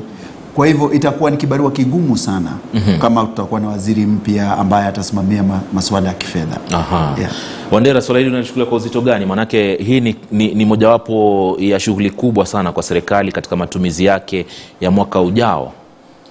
kwa 0.56 0.68
hivyo 0.68 0.94
itakuwa 0.94 1.32
ni 1.32 1.38
kibarua 1.38 1.72
kigumu 1.72 2.18
sana 2.18 2.52
kama 3.02 3.24
tutakuwa 3.26 3.60
na 3.60 3.68
waziri 3.68 4.06
mpya 4.06 4.58
ambaye 4.58 4.88
atasimamia 4.88 5.44
ma, 5.44 5.62
masuala 5.74 6.08
ya 6.08 6.14
kifedha. 6.14 6.58
Aha. 6.72 7.16
Yeah. 7.20 7.32
Wandera, 7.72 8.02
swala 8.02 8.20
hili 8.20 8.30
unalichukulia 8.32 8.66
kwa 8.66 8.78
uzito 8.78 9.02
gani? 9.02 9.26
Maanake 9.26 9.76
hii 9.76 10.00
ni, 10.02 10.16
ni, 10.32 10.54
ni 10.56 10.66
mojawapo 10.66 11.56
ya 11.60 11.80
shughuli 11.80 12.10
kubwa 12.10 12.46
sana 12.46 12.72
kwa 12.72 12.84
serikali 12.84 13.32
katika 13.32 13.56
matumizi 13.56 14.06
yake 14.06 14.46
ya 14.82 14.92
mwaka 14.92 15.22
ujao. 15.22 15.74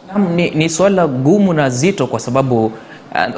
Naam, 0.09 0.35
ni, 0.35 0.51
ni 0.51 0.69
swala 0.69 1.07
gumu 1.07 1.53
na 1.53 1.71
zito 1.71 2.07
kwa 2.07 2.21
sababu 2.21 2.73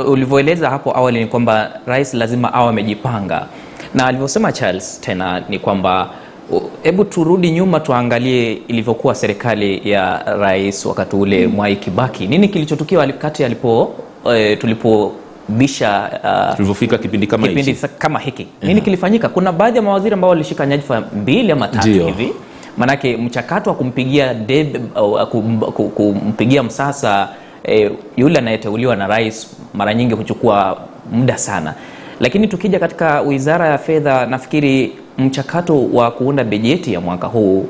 uh, 0.00 0.10
ulivyoeleza 0.10 0.70
hapo 0.70 0.96
awali 0.96 1.20
ni 1.20 1.26
kwamba 1.26 1.70
rais 1.86 2.14
lazima 2.14 2.54
awe 2.54 2.68
amejipanga, 2.68 3.46
na 3.94 4.06
alivyosema 4.06 4.52
Charles 4.52 5.00
tena 5.00 5.42
ni 5.48 5.58
kwamba 5.58 6.10
hebu 6.50 6.70
hebu 6.82 7.04
turudi 7.04 7.50
nyuma 7.50 7.80
tuangalie 7.80 8.52
ilivyokuwa 8.68 9.14
serikali 9.14 9.90
ya 9.90 10.22
rais 10.38 10.86
wakati 10.86 11.16
ule 11.16 11.46
Mwai 11.46 11.76
Kibaki. 11.76 12.26
Nini 12.26 12.48
kilichotukia 12.48 12.98
wakati 12.98 13.44
alipo 13.44 13.82
uh, 14.24 14.32
tulipo 14.58 15.12
bisha 15.48 16.10
uh, 16.24 16.56
Tulivyofika 16.56 16.98
kipindi 16.98 17.26
kama 17.26 17.48
kipindi 17.48 17.72
hichi, 17.72 17.88
kama 17.98 18.18
hiki. 18.18 18.46
Nini 18.62 18.80
kilifanyika? 18.80 19.28
Kuna 19.28 19.52
baadhi 19.52 19.76
ya 19.76 19.82
mawaziri 19.82 20.14
ambao 20.14 20.30
walishika 20.30 20.66
nyadhifa 20.66 21.00
mbili 21.16 21.52
ama 21.52 21.68
tatu 21.68 21.88
hivi. 22.06 22.32
Maanake 22.76 23.16
mchakato 23.16 23.70
wa 23.70 23.76
kumpigia 23.76 24.34
debe, 24.34 24.80
uh, 25.00 25.22
kum, 25.22 25.60
ku- 25.60 25.88
kumpigia 25.88 26.62
msasa 26.62 27.28
eh, 27.64 27.90
yule 28.16 28.38
anayeteuliwa 28.38 28.96
na 28.96 29.06
rais 29.06 29.56
mara 29.74 29.94
nyingi 29.94 30.14
huchukua 30.14 30.78
muda 31.12 31.38
sana. 31.38 31.74
Lakini 32.20 32.48
tukija 32.48 32.78
katika 32.78 33.20
wizara 33.20 33.68
ya 33.68 33.78
fedha 33.78 34.26
nafikiri 34.26 34.92
mchakato 35.18 35.84
wa 35.92 36.10
kuunda 36.10 36.44
bajeti 36.44 36.92
ya 36.92 37.00
mwaka 37.00 37.26
huu 37.26 37.66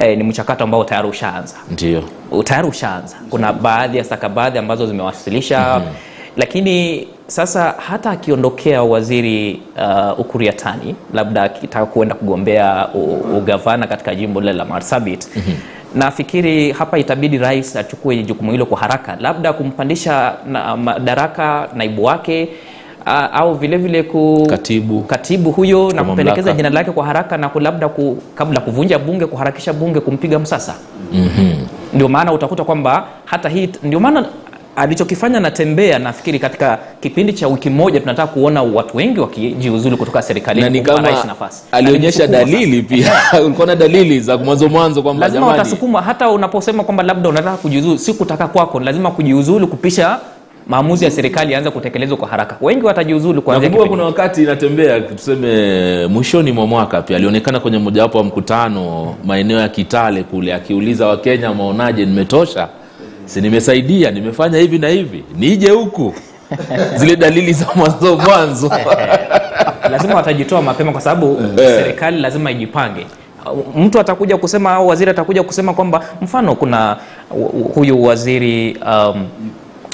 E, 0.00 0.16
ni 0.16 0.24
mchakato 0.24 0.64
ambao 0.64 0.84
tayari 0.84 1.08
ushaanza. 1.08 1.54
Ndio. 1.70 2.02
Tayari 2.44 2.68
ushaanza. 2.68 3.16
Kuna 3.30 3.52
baadhi 3.52 3.98
ya 3.98 4.04
stakabadhi 4.04 4.58
ambazo 4.58 4.86
zimewasilisha. 4.86 5.82
Lakini 6.36 7.06
sasa 7.26 7.74
hata 7.88 8.10
akiondokea 8.10 8.82
waziri 8.82 9.62
uh, 9.76 10.20
Ukuriatani 10.20 10.94
labda 11.12 11.42
akitaka 11.42 11.86
kuenda 11.86 12.14
kugombea 12.14 12.88
ugavana 13.36 13.86
katika 13.86 14.14
jimbo 14.14 14.40
lile 14.40 14.52
la 14.52 14.64
Marsabit 14.64 15.28
nafikiri 15.94 16.72
hapa 16.72 16.98
itabidi 16.98 17.38
rais 17.38 17.76
achukue 17.76 18.22
jukumu 18.22 18.52
hilo 18.52 18.66
kwa 18.66 18.78
haraka, 18.78 19.16
labda 19.20 19.52
kumpandisha 19.52 20.34
na 20.46 20.76
madaraka 20.76 21.68
naibu 21.74 22.04
wake 22.04 22.48
a, 23.06 23.30
au 23.32 23.54
vilevile 23.54 24.02
vile 24.02 24.10
ku, 24.10 24.46
Katibu. 24.50 25.00
katibu 25.02 25.50
huyo 25.50 25.92
na 25.92 26.04
kupendekeza 26.04 26.52
jina 26.52 26.70
lake 26.70 26.90
kwa 26.90 27.06
haraka 27.06 27.36
na 27.36 27.50
labda 27.60 27.88
ku, 27.88 28.18
kabla 28.34 28.60
kuvunja 28.60 28.98
bunge 28.98 29.26
kuharakisha 29.26 29.72
bunge 29.72 30.00
kumpiga 30.00 30.38
msasa. 30.38 30.74
Ndio 31.94 32.08
maana 32.08 32.32
utakuta 32.32 32.64
kwamba 32.64 33.06
hata 33.24 33.48
hii 33.48 33.68
ndio 33.82 34.00
maana 34.00 34.26
alichokifanya 34.76 35.40
natembea 35.40 35.98
nafikiri 35.98 36.38
katika 36.38 36.78
kipindi 37.00 37.32
cha 37.32 37.48
wiki 37.48 37.70
moja 37.70 38.00
tunataka 38.00 38.32
kuona 38.32 38.62
watu 38.62 38.96
wengi 38.96 39.20
wakijiuzulu 39.20 39.96
kutoka 39.96 40.18
na 40.18 40.22
serikalini 40.22 40.70
ni 40.70 40.80
kama 40.80 41.10
nafasi. 41.10 41.62
alionyesha 41.72 42.26
dalili 42.26 42.82
pia. 42.82 43.12
Ulikuwa 43.44 43.66
na 43.66 43.76
dalili 43.76 44.20
za 44.20 44.38
mwanzo 44.38 44.68
mwanzo 44.68 45.02
kwamba 45.02 45.26
lazima 45.26 45.46
watasukuma 45.46 46.02
hata 46.02 46.30
unaposema 46.30 46.84
kwamba 46.84 47.02
labda 47.02 47.28
unataka 47.28 47.56
kujiuzulu 47.56 47.98
si 47.98 48.14
kutaka 48.14 48.48
kwako 48.48 48.80
lazima 48.80 49.10
kujiuzulu 49.10 49.68
kupisha 49.68 50.18
maamuzi 50.66 51.04
ya 51.04 51.10
serikali 51.10 51.52
yaanze 51.52 51.70
kutekelezwa 51.70 52.16
kwa 52.16 52.28
haraka. 52.28 52.56
Wengi 52.60 52.84
watajiuzulu 52.86 53.42
nakumbuka 53.46 53.88
kuna 53.88 54.04
wakati 54.04 54.42
inatembea 54.42 55.00
tuseme 55.00 56.06
mwishoni 56.06 56.52
mwa 56.52 56.66
mwaka 56.66 57.02
pia. 57.02 57.16
Alionekana 57.16 57.60
kwenye 57.60 57.78
mojawapo 57.78 58.18
wa 58.18 58.24
mkutano 58.24 59.14
maeneo 59.24 59.60
ya 59.60 59.68
Kitale 59.68 60.22
kule 60.22 60.54
akiuliza 60.54 61.06
Wakenya 61.06 61.54
maonaje, 61.54 62.06
nimetosha, 62.06 62.68
si 63.26 63.40
nimesaidia, 63.40 64.10
nimefanya 64.10 64.58
hivi 64.58 64.78
na 64.78 64.88
hivi, 64.88 65.24
nije 65.36 65.70
huku. 65.70 66.14
Zile 66.98 67.16
dalili 67.16 67.52
za 67.52 67.66
mwanzo 67.74 68.16
mwanzo. 68.16 68.70
Lazima 69.92 70.14
watajitoa 70.14 70.62
mapema 70.62 70.92
kwa 70.92 71.00
sababu 71.00 71.38
serikali 71.56 72.20
lazima 72.20 72.50
ijipange. 72.50 73.06
Mtu 73.76 74.00
atakuja 74.00 74.36
kusema 74.36 74.72
au 74.74 74.88
waziri 74.88 75.10
atakuja 75.10 75.42
kusema 75.42 75.74
kwamba 75.74 76.04
mfano 76.22 76.54
kuna 76.54 76.96
huyu 77.74 78.02
waziri 78.04 78.76
um, 78.86 79.26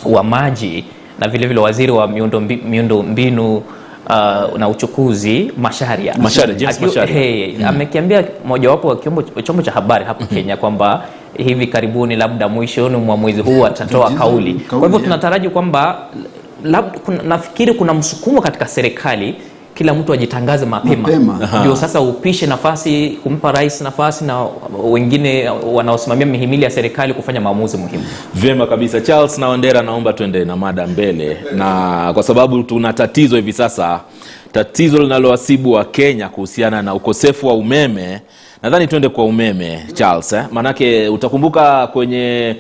wa 0.05 0.25
maji 0.25 0.85
na 1.19 1.29
vile 1.29 1.47
vile 1.47 1.61
waziri 1.61 1.93
wa 1.93 2.09
miundo, 2.09 2.41
miundo 2.41 3.03
mbinu 3.03 3.63
uh, 4.07 4.59
na 4.59 4.69
uchukuzi 4.69 5.53
Masharia, 5.59 6.15
Masharia, 6.19 6.55
James 6.55 6.81
Masharia. 6.81 7.15
hey, 7.15 7.65
amekiambia 7.67 8.25
mojawapo 8.45 8.89
wa 8.89 8.97
chombo, 9.43 9.63
cha 9.63 9.73
habari 9.73 10.05
hapa 10.05 10.27
Kenya 10.27 10.57
kwamba 10.57 11.05
hivi 11.37 11.67
karibuni 11.67 12.17
labda 12.17 12.49
mwishoni 12.49 12.97
mwa 12.97 13.17
mwezi 13.17 13.41
huu 13.41 13.67
atatoa 13.67 14.11
kauli. 14.11 14.55
kauli, 14.55 14.55
Kwa 14.69 14.81
hivyo 14.81 14.99
tunataraji 14.99 15.49
kwamba 15.49 16.07
labda 16.65 16.99
nafikiri 17.25 17.75
kuna 17.75 17.95
msukumo 17.95 18.41
katika 18.41 18.67
serikali 18.67 19.35
kila 19.81 19.95
mtu 19.95 20.13
ajitangaze 20.13 20.67
mapema, 20.67 20.97
Mapema. 20.97 21.49
ndio 21.61 21.77
sasa 21.77 22.01
upishe 22.01 22.47
nafasi 22.47 23.19
kumpa 23.23 23.53
rais 23.53 23.81
nafasi 23.81 24.25
na 24.25 24.47
wengine 24.85 25.49
wanaosimamia 25.51 26.27
mihimili 26.27 26.63
ya 26.65 26.71
serikali 26.71 27.15
kufanya 27.15 27.41
maamuzi 27.41 27.77
muhimu. 27.77 28.05
Vyema 28.35 28.67
kabisa 28.67 29.01
Charles 29.01 29.39
na 29.39 29.49
Wandera, 29.49 29.83
naomba 29.83 30.13
tuende 30.13 30.45
na 30.45 30.57
mada 30.57 30.87
mbele, 30.87 31.37
na 31.57 32.11
kwa 32.15 32.23
sababu 32.23 32.63
tuna 32.63 32.93
tatizo 32.93 33.37
hivi 33.37 33.53
sasa, 33.53 34.01
tatizo 34.53 34.99
linalowasibu 35.03 35.73
wa 35.73 35.85
Kenya 35.85 36.29
kuhusiana 36.29 36.83
na 36.83 36.95
ukosefu 36.95 37.47
wa 37.47 37.55
umeme 37.55 38.21
nadhani 38.63 38.87
tuende 38.87 39.09
kwa 39.09 39.25
umeme 39.25 39.87
Charles 39.95 40.33
eh? 40.33 40.45
Maanake 40.53 41.09
utakumbuka 41.09 41.87
kwenye 41.87 42.57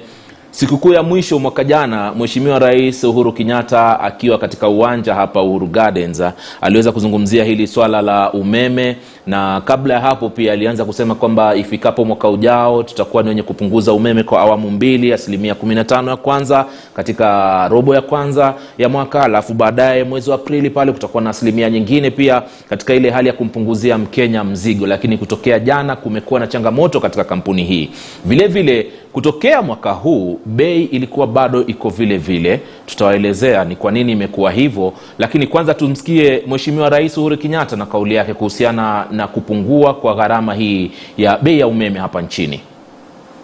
sikukuu 0.50 0.92
ya 0.92 1.02
mwisho 1.02 1.38
mwaka 1.38 1.64
jana, 1.64 2.12
Mheshimiwa 2.14 2.59
Rais 2.59 3.04
Uhuru 3.04 3.33
Kenyatta 3.33 4.00
akiwa 4.00 4.38
katika 4.38 4.69
uwanja 4.69 5.14
hapa 5.14 5.42
Uhuru 5.42 5.66
Gardens 5.66 6.21
ah, 6.21 6.33
aliweza 6.61 6.92
kuzungumzia 6.92 7.45
hili 7.45 7.66
swala 7.66 8.02
la 8.02 8.33
umeme, 8.33 8.97
na 9.26 9.61
kabla 9.64 9.95
ya 9.95 10.00
hapo 10.00 10.28
pia 10.28 10.52
alianza 10.52 10.85
kusema 10.85 11.14
kwamba 11.14 11.54
ifikapo 11.54 12.04
mwaka 12.04 12.28
ujao 12.28 12.83
tutakuwa 12.83 13.23
ni 13.23 13.28
wenye 13.28 13.42
kupunguza 13.42 13.92
umeme 13.92 14.23
kwa 14.23 14.40
awamu 14.40 14.71
mbili, 14.71 15.12
asilimia 15.12 15.54
15 15.54 16.09
ya 16.09 16.16
kwanza 16.16 16.66
katika 16.97 17.69
robo 17.69 17.95
ya 17.95 18.00
kwanza 18.00 18.54
ya 18.78 18.88
mwaka, 18.88 19.23
alafu 19.23 19.54
baadaye 19.54 20.04
mwezi 20.04 20.30
wa 20.30 20.37
Aprili 20.37 20.71
pale 20.71 20.92
kutakuwa 20.92 21.23
na 21.23 21.30
asilimia 21.30 21.71
nyingine 21.71 22.11
pia 22.11 22.42
katika 22.69 22.95
ile 22.95 23.11
hali 23.11 23.28
ya 23.28 23.35
kumpunguzia 23.35 23.99
Mkenya 23.99 24.45
mzigo. 24.45 24.87
Lakini 24.87 25.19
kutokea 25.19 25.59
jana 25.59 25.97
kumekuwa 25.97 26.40
na 26.40 26.47
changamoto 26.47 27.00
katika 27.00 27.25
kampuni 27.25 27.64
hii. 27.64 27.90
vilevile 28.25 28.73
vile 28.83 28.90
kutokea 29.12 29.62
mwaka 29.62 29.93
huu 29.93 30.40
bei 30.47 30.85
ilikuwa 30.85 31.26
bado 31.26 31.67
iko 31.67 31.88
vile 31.90 32.19
vile. 32.19 32.61
Tutawaelezea 32.87 33.64
ni 33.64 33.76
kwa 33.76 33.93
nini 33.93 34.12
imekuwa 34.12 34.50
hivyo, 34.52 34.93
lakini 35.19 35.47
kwanza 35.47 35.75
tumsikie 35.75 36.43
Mheshimiwa 36.49 36.88
Rais 36.90 37.17
Uhuru 37.19 37.37
Kenyatta 37.38 37.76
na 37.76 37.87
kauli 37.87 38.14
yake 38.14 38.35
kuhusiana 38.35 39.07
na 39.11 39.26
kupungua 39.29 39.95
kwa 39.95 40.14
gharama 40.14 40.55
hii 40.55 40.90
ya 41.19 41.38
bei 41.38 41.59
ya 41.59 41.67
umeme 41.67 41.99
hapa 41.99 42.23
nchini. 42.23 42.61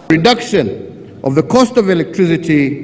Reduction 0.09 0.69
of 1.23 1.35
the 1.35 1.41
cost 1.41 1.77
of 1.77 1.89
electricity 1.89 2.81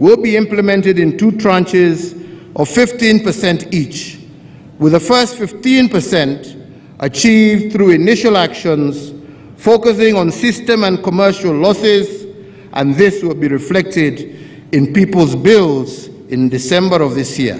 will 0.00 0.16
be 0.16 0.34
implemented 0.34 0.98
in 0.98 1.16
two 1.16 1.30
tranches 1.30 2.14
of 2.54 2.76
15% 2.78 3.66
each, 3.74 4.16
with 4.80 4.92
the 4.92 5.00
first 5.00 5.40
15% 5.40 6.36
achieved 6.98 7.72
through 7.72 7.90
initial 7.94 8.36
actions 8.36 9.12
focusing 9.56 10.16
on 10.16 10.30
system 10.30 10.84
and 10.84 11.02
commercial 11.02 11.52
losses, 11.54 12.21
and 12.72 12.96
this 12.96 13.22
will 13.22 13.34
be 13.34 13.48
reflected 13.48 14.28
in 14.72 14.92
people's 14.92 15.36
bills 15.36 16.10
in 16.30 16.48
December 16.50 17.02
of 17.02 17.14
this 17.14 17.38
year. 17.38 17.56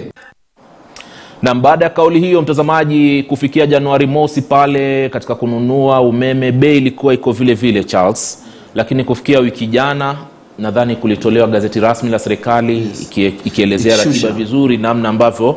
na 1.41 1.55
baada 1.55 1.85
ya 1.85 1.91
kauli 1.91 2.19
hiyo 2.19 2.41
mtazamaji, 2.41 3.23
kufikia 3.23 3.67
Januari 3.67 4.07
mosi 4.07 4.41
pale 4.41 5.09
katika 5.09 5.35
kununua 5.35 6.01
umeme 6.01 6.51
bei 6.51 6.77
ilikuwa 6.77 7.13
iko 7.13 7.31
vile 7.31 7.53
vile 7.53 7.83
Charles, 7.83 8.43
lakini 8.75 9.03
kufikia 9.03 9.39
wiki 9.39 9.67
jana 9.67 10.17
nadhani 10.59 10.95
kulitolewa 10.95 11.47
gazeti 11.47 11.79
rasmi 11.79 12.09
la 12.09 12.19
serikali 12.19 12.77
iki, 13.01 13.25
ikielezea 13.25 13.95
Ikishusha. 13.95 14.27
ratiba 14.27 14.43
vizuri 14.45 14.77
namna 14.77 15.09
ambavyo 15.09 15.55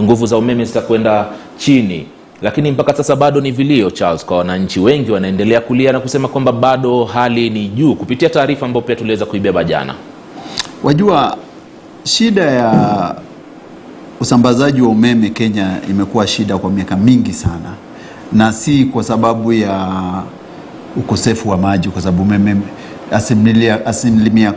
nguvu 0.00 0.26
za 0.26 0.36
umeme 0.38 0.64
zitakwenda 0.64 1.26
chini, 1.58 2.06
lakini 2.46 2.70
mpaka 2.72 2.94
sasa 2.94 3.16
bado 3.16 3.40
ni 3.40 3.50
vilio 3.50 3.90
Charles, 3.90 4.24
kwa 4.26 4.38
wananchi 4.38 4.80
wengi 4.80 5.10
wanaendelea 5.10 5.60
kulia 5.60 5.92
na 5.92 6.00
kusema 6.00 6.28
kwamba 6.28 6.52
bado 6.52 7.04
hali 7.04 7.50
ni 7.50 7.68
juu, 7.68 7.94
kupitia 7.94 8.28
taarifa 8.28 8.66
ambayo 8.66 8.86
pia 8.86 8.96
tuliweza 8.96 9.26
kuibeba 9.26 9.64
jana. 9.64 9.94
Wajua, 10.82 11.36
shida 12.04 12.42
ya 12.42 13.14
usambazaji 14.20 14.80
wa 14.82 14.88
umeme 14.88 15.30
Kenya 15.30 15.76
imekuwa 15.90 16.26
shida 16.26 16.58
kwa 16.58 16.70
miaka 16.70 16.96
mingi 16.96 17.32
sana, 17.32 17.74
na 18.32 18.52
si 18.52 18.84
kwa 18.84 19.02
sababu 19.04 19.52
ya 19.52 19.88
ukosefu 20.96 21.48
wa 21.48 21.56
maji, 21.56 21.88
kwa 21.88 22.02
sababu 22.02 22.22
umeme 22.22 22.56
asilimia, 23.12 23.86
asilimia 23.86 24.54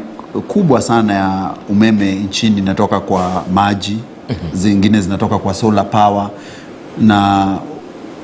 kubwa 0.47 0.81
sana 0.81 1.13
ya 1.13 1.51
umeme 1.69 2.11
nchini 2.15 2.57
inatoka 2.57 2.99
kwa 2.99 3.43
maji, 3.53 3.97
zingine 4.53 5.01
zinatoka 5.01 5.37
kwa 5.39 5.53
solar 5.53 5.89
power 5.89 6.29
na 7.01 7.47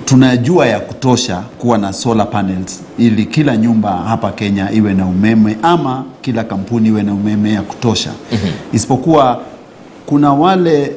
tunajua 0.06 0.68
ya 0.68 0.80
kutosha 0.80 1.44
kuwa 1.58 1.78
na 1.78 1.94
solar 1.94 2.30
panels 2.30 2.82
ili 2.98 3.26
kila 3.26 3.58
nyumba 3.58 3.91
hapa 3.91 4.32
Kenya 4.32 4.72
iwe 4.72 4.94
na 4.94 5.06
umeme 5.06 5.58
ama 5.62 6.04
kila 6.22 6.44
kampuni 6.44 6.89
iwe 6.89 7.04
na 7.04 7.13
umeme 7.13 7.52
ya 7.54 7.62
kutosha. 7.62 8.12
Isipokuwa 8.74 9.41
kuna 10.06 10.34
wale 10.34 10.91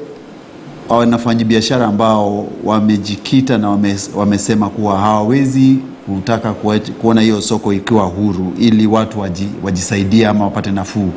wanafanyabiashara 0.88 1.86
ambao 1.86 2.46
wamejikita 2.64 3.58
na 3.58 3.70
wame, 3.70 3.96
wamesema 4.16 4.68
kuwa 4.70 4.98
hawawezi 4.98 5.76
kutaka 6.06 6.52
kuona 7.00 7.20
hiyo 7.20 7.40
soko 7.40 7.72
ikiwa 7.72 8.04
huru 8.04 8.52
ili 8.58 8.86
watu 8.86 9.20
waji, 9.20 9.48
wajisaidie 9.62 10.26
ama 10.26 10.44
wapate 10.44 10.70
nafuu. 10.70 11.10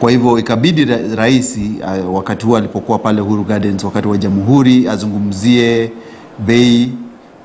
Kwa 0.00 0.10
hivyo 0.10 0.38
ikabidi 0.38 0.84
ra, 0.84 0.98
rais 1.14 1.58
wakati 2.12 2.46
huo 2.46 2.56
alipokuwa 2.56 2.98
pale 2.98 3.20
Uhuru 3.20 3.44
Gardens 3.44 3.84
wakati 3.84 4.08
wa 4.08 4.16
Jamhuri 4.18 4.88
azungumzie 4.88 5.92
bei 6.46 6.90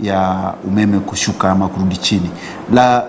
ya 0.01 0.53
umeme 0.67 0.99
kushuka 0.99 1.51
ama 1.51 1.67
kurudi 1.67 1.97
chini 1.97 2.29
la 2.73 3.03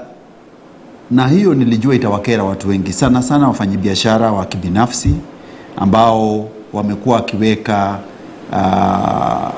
na 1.11 1.29
hiyo 1.29 1.55
nilijua 1.55 1.95
itawakera 1.95 2.45
watu 2.45 2.69
wengi 2.69 2.93
sana 2.93 3.23
sana 3.23 3.49
wafanyabiashara 3.49 4.33
wa 4.33 4.45
kibinafsi 4.47 5.15
ambao 5.77 6.49
wamekuwa 6.73 7.17
wakiweka 7.17 7.99
uh, 8.53 9.51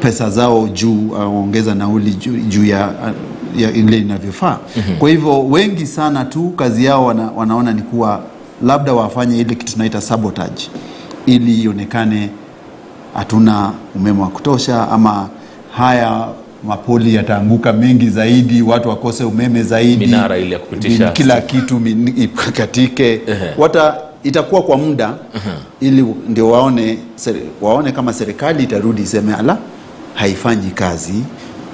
pesa 0.00 0.30
zao 0.30 0.68
juu 0.68 1.08
uh, 1.08 1.20
ongeza 1.36 1.74
nauli 1.74 2.10
juu, 2.14 2.36
juu 2.36 2.64
ya, 2.64 2.90
ya 3.56 3.72
ile 3.72 3.98
inavyofaa. 3.98 4.58
Kwa 4.98 5.10
hivyo 5.10 5.46
wengi 5.46 5.86
sana 5.86 6.24
tu 6.24 6.48
kazi 6.48 6.84
yao 6.84 7.04
wana, 7.04 7.30
wanaona 7.36 7.72
ni 7.72 7.82
kuwa 7.82 8.20
labda 8.62 8.92
wafanye 8.92 9.38
ile 9.40 9.54
kitu 9.54 9.72
tunaita 9.72 10.00
sabotage 10.00 10.70
ili 11.26 11.60
ionekane 11.62 12.30
hatuna 13.14 13.72
umeme 13.94 14.22
wa 14.22 14.28
kutosha 14.28 14.88
ama 14.90 15.28
haya 15.76 16.28
mapoli 16.64 17.14
yataanguka 17.14 17.72
mengi 17.72 18.10
zaidi, 18.10 18.62
watu 18.62 18.88
wakose 18.88 19.24
umeme 19.24 19.62
zaidi, 19.62 20.06
Minara 20.06 20.38
ile 20.38 20.50
ya 20.52 20.58
kupitisha. 20.58 21.10
kila 21.10 21.40
kitu 21.40 21.80
ikatike 22.48 23.20
wata 23.58 23.94
itakuwa 24.22 24.62
kwa 24.62 24.76
muda 24.76 25.14
ili 25.80 26.06
ndio 26.28 26.50
waone 26.50 26.98
waone 27.60 27.92
kama 27.92 28.12
serikali 28.12 28.62
itarudi 28.64 29.02
iseme 29.02 29.34
ala 29.34 29.58
haifanyi 30.14 30.70
kazi. 30.70 31.22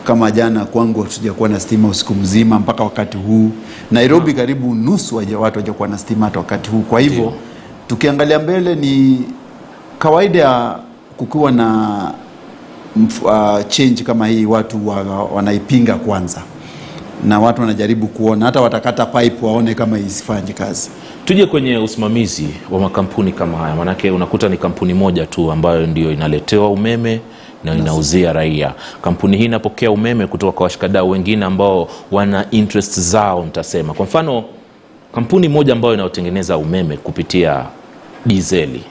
Kama 0.04 0.30
jana 0.30 0.64
kwangu 0.64 1.02
hatujakuwa 1.02 1.48
na 1.48 1.60
stima 1.60 1.88
usiku 1.88 2.14
mzima 2.14 2.58
mpaka 2.58 2.84
wakati 2.84 3.16
huu. 3.16 3.50
Nairobi 3.90 4.32
karibu 4.34 4.74
nusu 4.74 5.16
waja- 5.16 5.38
watu 5.38 5.58
wajakuwa 5.58 5.88
na 5.88 5.98
stima 5.98 6.24
hata 6.26 6.38
wakati 6.38 6.70
huu. 6.70 6.80
Kwa 6.80 7.00
hivyo 7.00 7.32
tukiangalia 7.86 8.38
mbele 8.38 8.74
ni 8.74 9.24
kawaida 9.98 10.38
ya 10.38 10.76
kukiwa 11.16 11.52
na 11.52 11.88
mf- 12.96 13.22
uh, 13.60 13.66
change 13.68 14.02
kama 14.04 14.26
hii 14.28 14.44
watu 14.46 14.88
wa, 14.88 15.02
wanaipinga 15.24 15.94
kwanza. 15.94 16.42
Na 17.24 17.40
watu 17.40 17.60
wanajaribu 17.60 18.06
kuona 18.06 18.46
hata 18.46 18.60
watakata 18.60 19.06
pipe 19.06 19.46
waone 19.46 19.74
kama 19.74 19.98
isifanyi 19.98 20.52
kazi. 20.52 20.90
Tuje 21.24 21.46
kwenye 21.46 21.76
usimamizi 21.78 22.48
wa 22.70 22.80
makampuni 22.80 23.32
kama 23.32 23.58
haya, 23.58 23.74
maanake 23.76 24.10
unakuta 24.10 24.48
ni 24.48 24.56
kampuni 24.56 24.94
moja 24.94 25.26
tu 25.26 25.52
ambayo 25.52 25.86
ndio 25.86 26.12
inaletewa 26.12 26.70
umeme 26.70 27.20
na 27.64 27.74
inauzia 27.74 28.32
raia. 28.32 28.72
Kampuni 29.02 29.36
hii 29.36 29.44
inapokea 29.44 29.90
umeme 29.90 30.26
kutoka 30.26 30.52
kwa 30.52 30.64
washikadau 30.64 31.10
wengine 31.10 31.44
ambao 31.44 31.88
wana 32.10 32.46
interest 32.50 33.00
zao, 33.00 33.44
nitasema. 33.44 33.94
Kwa 33.94 34.06
mfano 34.06 34.44
kampuni 35.14 35.48
moja 35.48 35.72
ambayo 35.72 35.94
inayotengeneza 35.94 36.56
umeme 36.56 36.96
kupitia 36.96 37.64
dizeli, 38.26 38.82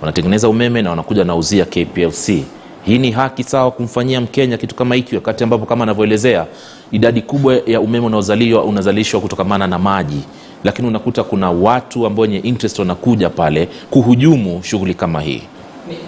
wanatengeneza 0.00 0.48
umeme 0.48 0.82
na 0.82 0.90
wanakuja 0.90 1.24
nauzia 1.24 1.64
KPLC. 1.64 2.44
Hii 2.84 2.98
ni 2.98 3.10
haki 3.10 3.42
sawa 3.44 3.70
kumfanyia 3.70 4.20
Mkenya 4.20 4.56
kitu 4.58 4.74
kama 4.74 4.94
hiki, 4.94 5.14
wakati 5.14 5.44
ambapo 5.44 5.66
kama 5.66 5.82
anavyoelezea 5.84 6.46
idadi 6.90 7.22
kubwa 7.22 7.54
ya 7.66 7.80
umeme 7.80 8.06
unaozaliwa 8.06 8.64
unazalishwa 8.64 9.20
kutokamana 9.20 9.66
na 9.66 9.78
maji, 9.78 10.20
lakini 10.64 10.88
unakuta 10.88 11.24
kuna 11.24 11.50
watu 11.50 12.06
ambao 12.06 12.22
wenye 12.22 12.38
interest 12.38 12.78
wanakuja 12.78 13.30
pale 13.30 13.68
kuhujumu 13.90 14.62
shughuli 14.62 14.94
kama 14.94 15.20
hii. 15.20 15.42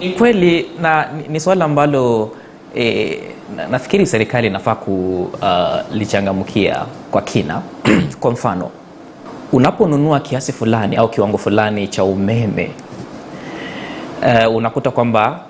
Ni, 0.01 0.07
ni 0.09 0.15
kweli 0.15 0.67
na 0.81 1.13
ni, 1.13 1.29
ni 1.29 1.41
swala 1.41 1.65
ambalo 1.65 2.31
e, 2.77 3.19
na, 3.57 3.69
nafikiri 3.69 4.07
serikali 4.07 4.47
inafaa 4.47 4.75
kulichangamkia 4.75 6.85
kwa 7.11 7.23
kina. 7.23 7.63
kwa 8.21 8.31
mfano, 8.31 8.71
unaponunua 9.53 10.21
kiasi 10.21 10.53
fulani 10.53 10.97
au 10.97 11.09
kiwango 11.09 11.39
fulani 11.39 11.89
cha 11.89 12.05
umeme 12.05 12.71
uh, 14.47 14.57
unakuta 14.57 14.91
kwamba 14.91 15.41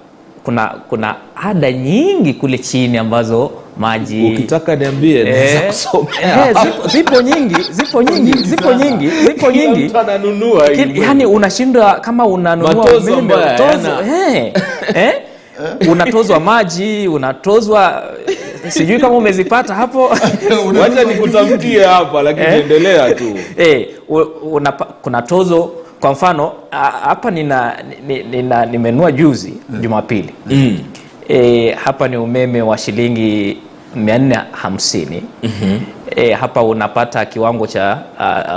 kuna, 0.45 0.67
kuna 0.89 1.15
ada 1.43 1.73
nyingi 1.73 2.35
kule 2.35 2.59
chini 2.59 2.99
ambazo 2.99 3.51
maji 3.77 4.33
Ukitaka 4.33 4.77
niambie 4.77 5.21
Eh, 5.21 5.55
eh, 5.55 5.73
zipo, 5.73 6.89
zipo 6.89 7.23
nyingi 7.23 7.57
zipo 7.71 8.03
nyingi 8.03 8.33
zipo 8.39 8.73
nyingi 8.75 9.09
zipo 9.09 9.51
nyingi. 9.53 9.91
ananunua 9.99 10.71
yani 10.95 11.27
unashindwa 11.27 11.95
kama 11.95 12.27
unanunua 12.27 12.75
Matozo 12.75 13.13
umeme 13.13 13.35
tozo 13.35 13.75
utozo, 13.75 13.91
eh, 14.35 14.53
eh, 14.95 15.13
unatozwa 15.91 16.41
maji 16.41 17.09
unatozwa 17.09 18.03
sijui 18.69 18.99
kama 18.99 19.17
umezipata 19.17 19.75
hapo. 19.75 20.09
Wacha 20.81 21.05
nikutamkie 21.05 21.85
hapa, 21.85 22.23
lakini 22.23 22.47
Eh? 22.47 22.61
endelea 22.61 23.15
tu. 23.15 23.39
eh, 23.57 23.89
una, 24.43 24.73
kuna 24.73 25.23
tozo 25.23 25.71
kwa 26.05 26.13
mfano 26.13 26.53
hapa 27.05 27.31
nina, 27.31 27.77
ni- 28.07 28.23
nina 28.23 28.67
nimenua 28.67 29.13
juzi 29.13 29.55
Jumapili. 29.81 30.35
Mm. 30.47 30.79
e, 31.29 31.71
hapa 31.71 32.09
ni 32.09 32.17
umeme 32.17 32.63
wa 32.63 32.79
shilingi 32.79 33.57
450 33.97 35.23
mm-hmm. 35.43 35.81
e, 36.17 36.33
hapa 36.33 36.63
unapata 36.63 37.25
kiwango 37.27 37.67
cha 37.67 37.99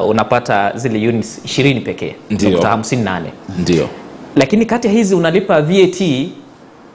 uh, 0.01 0.09
unapata 0.09 0.71
zile 0.75 1.07
units 1.09 1.41
20 1.45 1.81
pekee. 1.83 2.15
Nukta 2.29 2.75
58 2.75 3.21
ndio. 3.59 3.89
Lakini 4.35 4.65
kati 4.65 4.87
ya 4.87 4.93
hizi 4.93 5.15
unalipa 5.15 5.61
VAT 5.61 6.27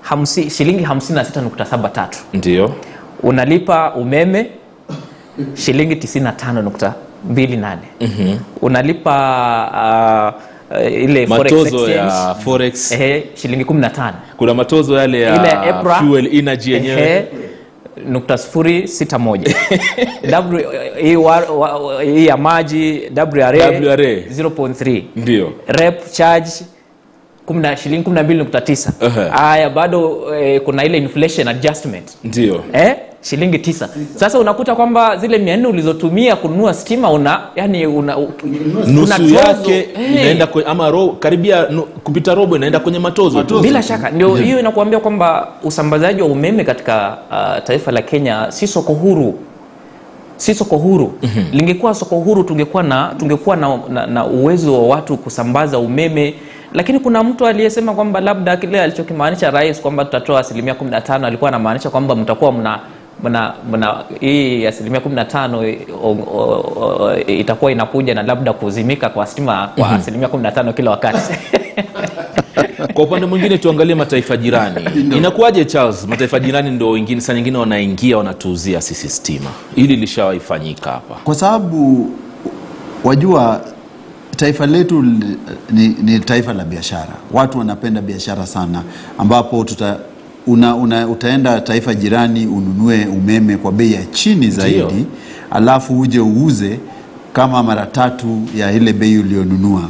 hamsi, 0.00 0.50
shilingi 0.50 0.84
56.73 0.84 2.06
ndio. 2.34 2.74
Unalipa 3.22 3.94
umeme 3.94 4.50
shilingi 5.54 5.96
95.28 7.30 7.76
mm-hmm. 8.00 8.38
unalipa 8.62 10.35
uh, 10.70 10.76
uh, 10.78 10.92
ile 10.92 11.26
forex 11.26 11.52
matozo 11.52 11.78
exchange, 11.88 11.92
ya 11.92 12.35
forex. 12.44 12.92
Ehe, 12.92 13.24
shilingi 13.35 13.64
15 13.64 14.12
kuna 14.37 14.54
matozo 14.54 14.98
yale 14.98 15.20
ya 15.20 15.35
ile 15.37 15.68
EPRA, 15.68 15.94
fuel 15.94 16.37
energy 16.38 16.72
yenyewe. 16.72 17.26
Nukta 18.08 18.38
sifuri 18.38 18.88
sita 18.88 19.18
moja. 19.18 19.56
Hii 21.02 21.16
wa- 21.16 22.02
hii 22.04 22.26
ya 22.26 22.37
maji 22.37 23.02
WRA, 23.16 23.48
WRA. 23.50 24.04
0.3 24.04 25.02
ndio. 25.16 25.52
Rep 25.66 26.12
charge 26.12 26.50
kumna- 27.46 27.76
shilingi 27.76 28.11
12.9 28.11 28.90
Ehe. 29.00 29.30
aya 29.35 29.70
bado 29.70 30.22
eh, 30.35 30.61
kuna 30.61 30.85
ile 30.85 30.98
inflation 30.98 31.48
adjustment. 31.48 32.08
Ndio. 32.24 32.64
Eh, 32.72 32.94
shilingi 33.22 33.58
tisa. 33.58 33.88
Sasa 34.14 34.38
unakuta 34.38 34.74
kwamba 34.74 35.16
zile 35.16 35.38
mia 35.38 35.56
nne 35.56 35.66
ulizotumia 35.66 36.37
kununua 36.37 36.74
stima 36.74 37.11
una 37.11 37.40
yani 37.56 37.87
una, 37.87 38.16
nusu 38.87 39.22
una 39.22 39.40
yake 39.40 39.80
inaenda 40.12 40.46
kwe, 40.46 40.64
ama 40.64 40.90
ro, 40.90 41.08
karibia 41.08 41.66
nu, 41.70 41.82
kupita 41.82 42.35
robo 42.35 42.56
inaenda 42.56 42.80
kwenye 42.80 42.98
matozo, 42.98 43.38
matozo. 43.38 43.62
bila 43.62 43.82
shaka 43.82 44.11
ndio 44.11 44.35
hiyo 44.37 44.61
inakuambia 44.61 45.00
kwamba 45.00 45.48
usambazaji 45.64 46.22
wa 46.22 46.28
umeme 46.28 46.64
katika 46.64 47.16
uh, 47.30 47.64
taifa 47.64 47.92
la 47.92 48.02
kenya 48.02 48.46
si 48.50 48.66
soko 48.66 48.92
huru. 48.92 49.35
Si 50.37 50.54
soko 50.54 50.76
huru. 50.76 51.12
Mm-hmm. 51.22 51.44
lingekuwa 51.52 51.94
soko 51.94 52.16
huru 52.16 52.44
tungekuwa 52.44 52.82
na 52.82 53.14
tungekuwa 53.18 53.56
na, 53.56 53.78
na, 53.88 54.06
na 54.06 54.26
uwezo 54.26 54.72
wa 54.74 54.94
watu 54.96 55.16
kusambaza 55.16 55.78
umeme. 55.78 56.35
Lakini 56.74 56.98
kuna 57.00 57.22
mtu 57.24 57.46
aliyesema 57.46 57.92
kwamba 57.94 58.20
labda 58.20 58.56
kile 58.56 58.80
alichokimaanisha 58.82 59.50
rais 59.50 59.80
kwamba 59.80 60.04
tutatoa 60.04 60.40
asilimia 60.40 60.74
15 60.74 61.24
alikuwa 61.26 61.48
anamaanisha 61.48 61.90
kwamba 61.90 62.14
mtakuwa 62.16 62.52
mna 62.52 62.80
mna, 63.22 63.52
mna 63.70 64.04
hii 64.20 64.66
asilimia 64.66 65.00
15 65.00 65.48
na 65.48 65.58
o- 66.02 66.11
o- 66.11 67.16
itakuwa 67.26 67.72
inakuja 67.72 68.14
na 68.14 68.22
labda 68.22 68.52
kuzimika 68.52 69.08
kwa 69.08 69.26
stima 69.26 69.68
kwa 69.76 69.85
mm-hmm. 69.85 70.00
asilimia 70.00 70.28
15 70.28 70.72
kila 70.72 70.90
wakati. 70.90 71.32
Kwa 72.94 73.04
upande 73.04 73.26
mwingine 73.26 73.58
tuangalie 73.58 73.94
mataifa 73.94 74.37
jirani. 74.37 74.80
Inakuwaje 75.18 75.64
charles? 75.64 76.06
Mataifa 76.08 76.40
jirani 76.40 76.70
ndo 76.70 76.90
wengine 76.90 77.20
saa 77.20 77.35
nyingine 77.35 77.58
wanaingia 77.58 78.18
wanatuuzia 78.18 78.80
sisi 78.80 79.08
stima. 79.08 79.50
Hili 79.74 79.96
lishawaifanyika 79.96 80.90
hapa. 80.90 81.14
Kwa 81.14 81.35
sababu 81.35 82.11
wajua 83.04 83.61
taifa 84.37 84.66
letu 84.66 85.02
ni, 85.70 85.88
ni 86.02 86.20
taifa 86.20 86.52
la 86.52 86.64
biashara. 86.64 87.12
Watu 87.32 87.58
wanapenda 87.58 88.00
biashara 88.00 88.46
sana 88.46 88.82
ambapo 89.18 89.64
tuta, 89.64 89.96
una, 90.46 90.74
una, 90.76 91.09
utaenda 91.09 91.61
taifa 91.61 91.94
jirani 91.94 92.46
ununue 92.46 93.07
umeme 93.07 93.57
kwa 93.57 93.72
bei 93.72 93.92
ya 93.92 94.02
chini 94.05 94.50
zaidi 94.50 94.83
Ndiyo. 94.85 95.07
alafu 95.50 96.00
uje 96.00 96.20
uuze 96.20 96.78
kama 97.33 97.62
mara 97.62 97.87
tatu 97.87 98.38
ya 98.57 98.72
ile 98.72 98.92
bei 98.92 99.18
ulionunua 99.18 99.83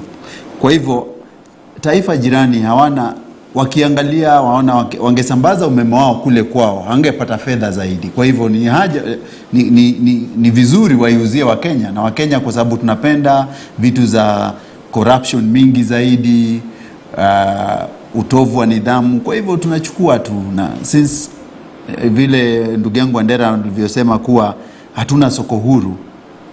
kwa 0.60 0.72
hivyo 0.72 1.06
taifa 1.80 2.16
jirani 2.16 2.60
hawana 2.60 3.14
wakiangalia 3.54 4.40
waona 4.40 4.86
wangesambaza 5.00 5.66
umeme 5.66 5.94
wao 5.96 6.14
kule 6.14 6.42
kwao 6.42 6.84
hangepata 6.88 7.38
fedha 7.38 7.70
zaidi 7.70 8.08
kwa 8.08 8.24
hivyo 8.24 8.48
ni 8.48 8.64
haja 8.64 9.02
ni, 9.52 9.62
ni, 9.62 9.92
ni, 9.92 10.28
ni 10.36 10.50
vizuri 10.50 10.94
waiuzie 10.94 11.42
wakenya 11.42 11.90
na 11.90 12.02
wakenya 12.02 12.40
kwa 12.40 12.52
sababu 12.52 12.76
tunapenda 12.76 13.46
vitu 13.78 14.06
za 14.06 14.52
corruption 14.90 15.42
mingi 15.44 15.82
zaidi 15.82 16.60
uh, 17.18 17.82
utovu 18.14 18.58
wa 18.58 18.66
nidhamu. 18.66 19.20
Kwa 19.20 19.34
hivyo 19.34 19.56
tunachukua 19.56 20.18
tu 20.18 20.32
na 20.54 20.70
since 20.82 21.30
eh, 21.88 22.10
vile 22.10 22.66
ndugu 22.76 22.98
yangu 22.98 23.16
Wandera 23.16 23.54
alivyosema 23.54 24.18
kuwa 24.18 24.54
hatuna 24.94 25.30
soko 25.30 25.56
huru 25.56 25.96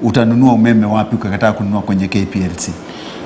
utanunua 0.01 0.53
umeme 0.53 0.85
wapi 0.85 1.15
ukakataa 1.15 1.51
kununua 1.51 1.81
kwenye 1.81 2.07
KPLC 2.07 2.69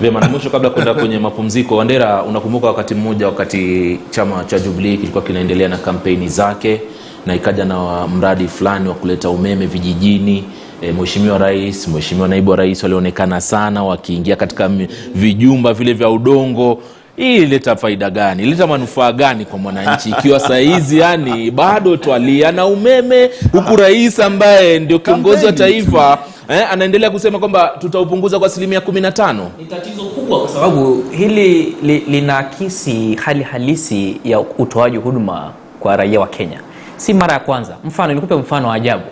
vyema 0.01 0.19
na 0.19 0.29
mwisho 0.29 0.49
kabla 0.49 0.69
kwenda 0.69 0.93
kwenye 0.93 1.19
mapumziko 1.19 1.75
wandera 1.77 2.23
unakumbuka 2.23 2.67
wakati 2.67 2.95
mmoja 2.95 3.25
wakati 3.27 3.99
chama 4.09 4.43
cha 4.43 4.59
jubilii 4.59 4.97
kilikuwa 4.97 5.23
kinaendelea 5.23 5.67
na 5.69 5.77
kampeni 5.77 6.27
zake 6.27 6.81
na 7.25 7.35
ikaja 7.35 7.65
na 7.65 8.07
mradi 8.07 8.47
fulani 8.47 8.89
wa 8.89 8.95
kuleta 8.95 9.29
umeme 9.29 9.65
vijijini 9.65 10.43
e, 10.81 10.91
mheshimiwa 10.91 11.37
rais 11.37 11.87
mheshimiwa 11.87 12.27
naibu 12.27 12.51
wa 12.51 12.57
rais 12.57 12.83
walionekana 12.83 13.41
sana 13.41 13.83
wakiingia 13.83 14.35
katika 14.35 14.69
vijumba 15.15 15.73
vile 15.73 15.93
vya 15.93 16.09
udongo 16.09 16.79
hii 17.15 17.35
ileta 17.37 17.75
faida 17.75 18.09
gani? 18.09 18.43
Ileta 18.43 18.67
manufaa 18.67 19.11
gani 19.11 19.45
kwa 19.45 19.59
mwananchi? 19.59 20.09
Ikiwa 20.09 20.39
sahizi 20.39 20.99
yani 20.99 21.51
bado 21.51 21.97
twalia 21.97 22.51
na 22.51 22.65
umeme 22.65 23.29
huku 23.51 23.75
rais 23.75 24.19
ambaye 24.19 24.79
ndio 24.79 24.99
kiongozi 24.99 25.45
wa 25.45 25.51
taifa 25.51 26.17
eh, 26.49 26.71
anaendelea 26.71 27.09
kusema 27.11 27.39
kwamba 27.39 27.71
tutaupunguza 27.79 28.39
kwa 28.39 28.47
asilimia 28.47 28.81
kumi 28.81 29.01
na 29.01 29.11
tano. 29.11 29.51
Ni 29.59 29.65
tatizo 29.65 30.03
kubwa 30.03 30.39
kwa 30.39 30.49
sababu 30.49 31.03
hili 31.11 31.75
li, 31.83 31.99
linaakisi 31.99 33.15
hali 33.15 33.43
halisi 33.43 34.17
ya 34.23 34.39
utoaji 34.39 34.97
huduma 34.97 35.51
kwa 35.79 35.95
raia 35.97 36.19
wa 36.19 36.27
kenya. 36.27 36.59
Si 36.97 37.13
mara 37.13 37.33
ya 37.33 37.39
kwanza. 37.39 37.75
Mfano 37.85 38.13
nikupe 38.13 38.35
mfano 38.35 38.67
wa 38.67 38.73
ajabu. 38.75 39.03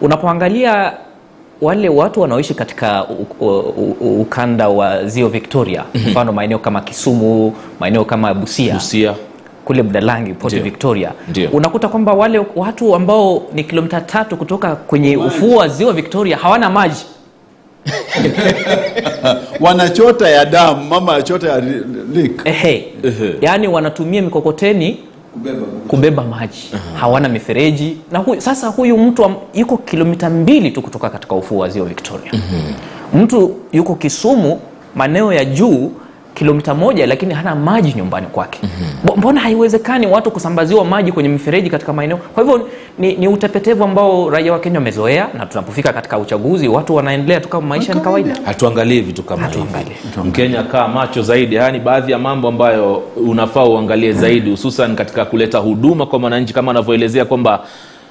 Unapoangalia 0.00 0.92
wale 1.60 1.88
watu 1.88 2.20
wanaoishi 2.20 2.54
katika 2.54 3.06
ukanda 4.00 4.68
wa 4.68 5.04
zio 5.04 5.28
victoria 5.28 5.84
mfano 5.94 6.32
maeneo 6.32 6.58
kama 6.58 6.80
kisumu 6.80 7.52
maeneo 7.80 8.04
kama 8.04 8.34
busia 8.34 8.74
Busia 8.74 9.14
kule 9.64 9.82
Mdalangi, 9.82 10.32
Port. 10.34 10.54
Victoria, 10.62 11.12
Ndiyo. 11.28 11.50
unakuta 11.52 11.88
kwamba 11.88 12.12
wale 12.12 12.40
watu 12.56 12.94
ambao 12.94 13.42
ni 13.54 13.64
kilomita 13.64 14.00
tatu 14.00 14.36
kutoka 14.36 14.76
kwenye 14.76 15.16
ufuo 15.16 15.56
wa 15.56 15.68
ziwa 15.68 15.92
Victoria 15.92 16.36
hawana 16.36 16.70
maji. 16.70 17.04
wanachota 19.60 20.28
ya 20.28 20.44
damu 20.44 20.84
mama 20.84 21.14
achota 21.14 21.48
ya 21.48 21.60
ri- 21.60 21.84
leak 22.14 22.30
Ehe. 22.44 22.84
Yaani 23.40 23.68
wanatumia 23.68 24.22
mikokoteni 24.22 24.98
kubeba 25.88 26.22
maji, 26.24 26.70
hawana 27.00 27.28
mifereji. 27.28 27.96
Na 28.12 28.18
huyu, 28.18 28.40
sasa 28.40 28.66
huyu 28.68 28.98
mtu 28.98 29.30
yuko 29.54 29.76
kilomita 29.76 30.30
mbili 30.30 30.70
tu 30.70 30.82
kutoka 30.82 31.10
katika 31.10 31.34
ufuo 31.34 31.58
wa 31.58 31.68
ziwa 31.68 31.86
Victoria. 31.86 32.32
Mtu 33.14 33.54
yuko 33.72 33.94
Kisumu, 33.94 34.60
maeneo 34.94 35.32
ya 35.32 35.44
juu 35.44 35.90
kilomita 36.38 36.74
moja, 36.74 37.06
lakini 37.06 37.34
hana 37.34 37.54
maji 37.54 37.92
nyumbani 37.96 38.26
kwake. 38.26 38.58
Mbo- 39.04 39.16
Mbona 39.16 39.40
haiwezekani 39.40 40.06
watu 40.06 40.30
kusambaziwa 40.30 40.84
maji 40.84 41.12
kwenye 41.12 41.28
mifereji 41.28 41.70
katika 41.70 41.92
maeneo? 41.92 42.16
Kwa 42.16 42.42
hivyo 42.42 42.68
ni, 42.98 43.12
ni 43.16 43.28
utepetevu 43.28 43.84
ambao 43.84 44.30
raia 44.30 44.52
wa 44.52 44.58
Kenya 44.60 44.78
wamezoea, 44.78 45.28
na 45.38 45.46
tunapofika 45.46 45.92
katika 45.92 46.18
uchaguzi 46.18 46.68
watu 46.68 46.94
wanaendelea 46.94 47.40
tu 47.40 47.48
kama 47.48 47.66
maisha 47.66 47.94
ni 47.94 48.00
kawaida. 48.00 48.34
hatuangalii 48.44 49.00
vitu 49.00 49.22
kama 49.22 49.42
hivi 49.46 49.60
mkenya 50.24 50.62
kaa 50.62 50.88
macho 50.88 51.22
zaidi 51.22 51.56
haya 51.56 51.70
ni 51.70 51.78
baadhi 51.80 52.12
ya 52.12 52.18
mambo 52.18 52.48
ambayo 52.48 53.02
unafaa 53.16 53.64
uangalie 53.64 54.12
zaidi 54.12 54.50
hususan 54.50 54.96
katika 54.96 55.24
kuleta 55.24 55.58
huduma 55.58 56.06
kwa 56.06 56.18
mwananchi 56.18 56.54
kama 56.54 56.70
anavyoelezea 56.70 57.24
kwamba 57.24 57.60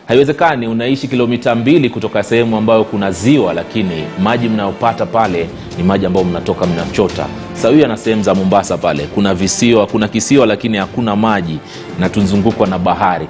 haiwezekani 0.08 0.68
unaishi 0.68 1.08
kilomita 1.08 1.56
mbili 1.56 1.90
kutoka 1.90 2.24
sehemu 2.24 2.58
ambayo 2.58 2.84
kuna 2.84 3.12
ziwa 3.12 3.54
lakini 3.54 4.04
maji 4.20 4.50
mnayopata 4.50 5.06
pale 5.06 5.50
ni 5.78 5.84
maji 5.84 6.06
ambayo 6.06 6.26
mnatoka 6.26 6.66
mnachota. 6.66 7.28
Sawia 7.54 7.88
na 7.88 7.98
sehemu 7.98 8.24
za 8.24 8.36
mombasa 8.36 8.78
pale. 8.78 9.08
Kuna 9.16 9.34
visiwa 9.36 9.88
kuna 9.88 10.08
kisiwa 10.08 10.46
lakini 10.46 10.78
hakuna 10.78 11.16
maji 11.16 11.60
na 12.00 12.10
tunzungukwa 12.10 12.68
na 12.68 12.80
bahari. 12.80 13.28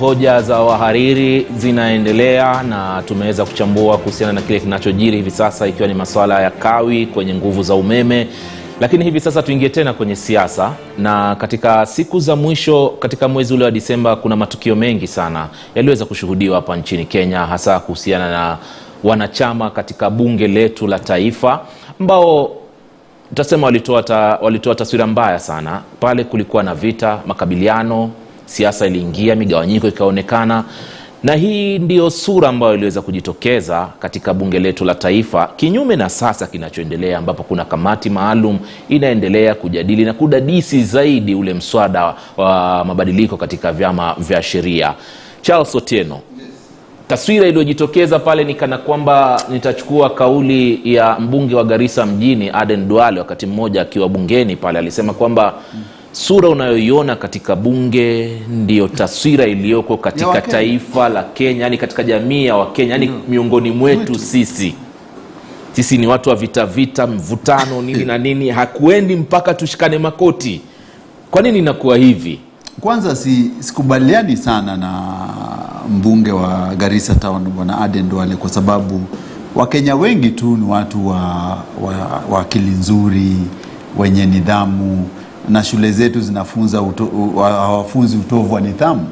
Hoja 0.00 0.42
za 0.42 0.60
wahariri 0.60 1.46
zinaendelea 1.56 2.62
na 2.62 3.02
tumeweza 3.06 3.44
kuchambua 3.44 3.98
kuhusiana 3.98 4.32
na 4.32 4.40
kile 4.42 4.60
kinachojiri 4.60 5.16
hivi 5.16 5.30
sasa 5.30 5.66
ikiwa 5.66 5.88
ni 5.88 5.94
masuala 5.94 6.42
ya 6.42 6.50
kawi 6.50 7.06
kwenye 7.06 7.34
nguvu 7.34 7.62
za 7.62 7.74
umeme 7.74 8.26
lakini 8.80 9.04
hivi 9.04 9.20
sasa 9.20 9.42
tuingie 9.42 9.68
tena 9.68 9.92
kwenye 9.92 10.16
siasa 10.16 10.72
na 10.98 11.34
katika 11.36 11.86
siku 11.86 12.20
za 12.20 12.36
mwisho 12.36 12.88
katika 12.98 13.28
mwezi 13.28 13.54
ule 13.54 13.64
wa 13.64 13.70
disemba 13.70 14.16
kuna 14.16 14.36
matukio 14.36 14.76
mengi 14.76 15.06
sana 15.06 15.48
yaliyoweza 15.74 16.04
kushuhudiwa 16.04 16.56
hapa 16.56 16.76
nchini 16.76 17.04
kenya 17.04 17.46
hasa 17.46 17.80
kuhusiana 17.80 18.30
na 18.30 18.58
wanachama 19.04 19.70
katika 19.70 20.10
bunge 20.10 20.48
letu 20.48 20.86
la 20.86 20.98
taifa 20.98 21.60
ambao 22.00 22.56
tutasema 23.28 23.66
walitoa, 23.66 24.02
ta, 24.02 24.38
walitoa 24.42 24.74
taswira 24.74 25.06
mbaya 25.06 25.38
sana. 25.38 25.82
Pale 26.00 26.24
kulikuwa 26.24 26.62
na 26.62 26.74
vita 26.74 27.20
makabiliano 27.26 28.10
siasa 28.46 28.86
iliingia 28.86 29.36
migawanyiko 29.36 29.88
ikaonekana 29.88 30.64
na 31.22 31.34
hii 31.34 31.78
ndiyo 31.78 32.10
sura 32.10 32.48
ambayo 32.48 32.74
iliweza 32.74 33.02
kujitokeza 33.02 33.88
katika 33.98 34.34
bunge 34.34 34.58
letu 34.58 34.84
la 34.84 34.94
taifa, 34.94 35.48
kinyume 35.56 35.96
na 35.96 36.08
sasa 36.08 36.46
kinachoendelea, 36.46 37.18
ambapo 37.18 37.42
kuna 37.42 37.64
kamati 37.64 38.10
maalum 38.10 38.58
inaendelea 38.88 39.54
kujadili 39.54 40.04
na 40.04 40.12
kudadisi 40.12 40.82
zaidi 40.84 41.34
ule 41.34 41.54
mswada 41.54 42.14
wa 42.36 42.84
mabadiliko 42.84 43.36
katika 43.36 43.72
vyama 43.72 44.14
vya 44.18 44.42
sheria. 44.42 44.94
Charles 45.42 45.74
Otieno, 45.74 46.20
taswira 47.08 47.46
iliyojitokeza 47.46 48.18
pale 48.18 48.44
ni 48.44 48.54
kana 48.54 48.78
kwamba 48.78 49.42
nitachukua 49.48 50.10
kauli 50.10 50.80
ya 50.94 51.18
mbunge 51.18 51.54
wa 51.54 51.64
Garissa 51.64 52.06
mjini 52.06 52.50
Aden 52.52 52.88
Duale, 52.88 53.18
wakati 53.20 53.46
mmoja 53.46 53.82
akiwa 53.82 54.08
bungeni 54.08 54.56
pale 54.56 54.78
alisema 54.78 55.12
kwamba 55.14 55.54
sura 56.12 56.48
unayoiona 56.48 57.16
katika 57.16 57.56
bunge 57.56 58.38
ndiyo 58.48 58.88
taswira 58.88 59.46
iliyoko 59.46 59.96
katika 59.96 60.40
taifa 60.40 61.08
la 61.08 61.22
Kenya, 61.22 61.62
yani 61.62 61.78
katika 61.78 62.02
jamii 62.02 62.44
ya 62.46 62.56
Wakenya, 62.56 62.92
yani 62.92 63.10
miongoni 63.28 63.70
mwetu 63.70 64.18
sisi. 64.18 64.74
Sisi 65.72 65.98
ni 65.98 66.06
watu 66.06 66.30
wa 66.30 66.36
vita 66.36 66.66
vita, 66.66 67.06
mvutano 67.06 67.82
nini 67.82 68.04
na 68.04 68.18
nini, 68.18 68.50
hakuendi 68.60 69.16
mpaka 69.16 69.54
tushikane 69.54 69.98
makoti. 69.98 70.60
Kwa 71.30 71.42
nini 71.42 71.58
inakuwa 71.58 71.96
hivi? 71.96 72.40
Kwanza 72.80 73.16
si, 73.16 73.50
sikubaliani 73.58 74.36
sana 74.36 74.76
na 74.76 75.02
mbunge 75.90 76.32
wa 76.32 76.74
Garissa 76.78 77.14
Town 77.14 77.44
bwana 77.44 77.78
Aden 77.80 78.08
dwale 78.08 78.36
kwa 78.36 78.50
sababu 78.50 79.00
Wakenya 79.54 79.96
wengi 79.96 80.28
tu 80.30 80.56
ni 80.56 80.64
watu 80.70 81.08
wa, 81.08 81.16
wa, 81.82 82.22
wa 82.30 82.40
akili 82.40 82.70
nzuri 82.70 83.36
wenye 83.98 84.26
nidhamu 84.26 85.08
na 85.48 85.64
shule 85.64 85.92
zetu 85.92 86.20
zinafunza 86.20 86.82
uto, 86.82 87.06
hawafunzi 87.36 88.16
utovu 88.16 88.54
wa 88.54 88.60
nidhamu. 88.60 89.06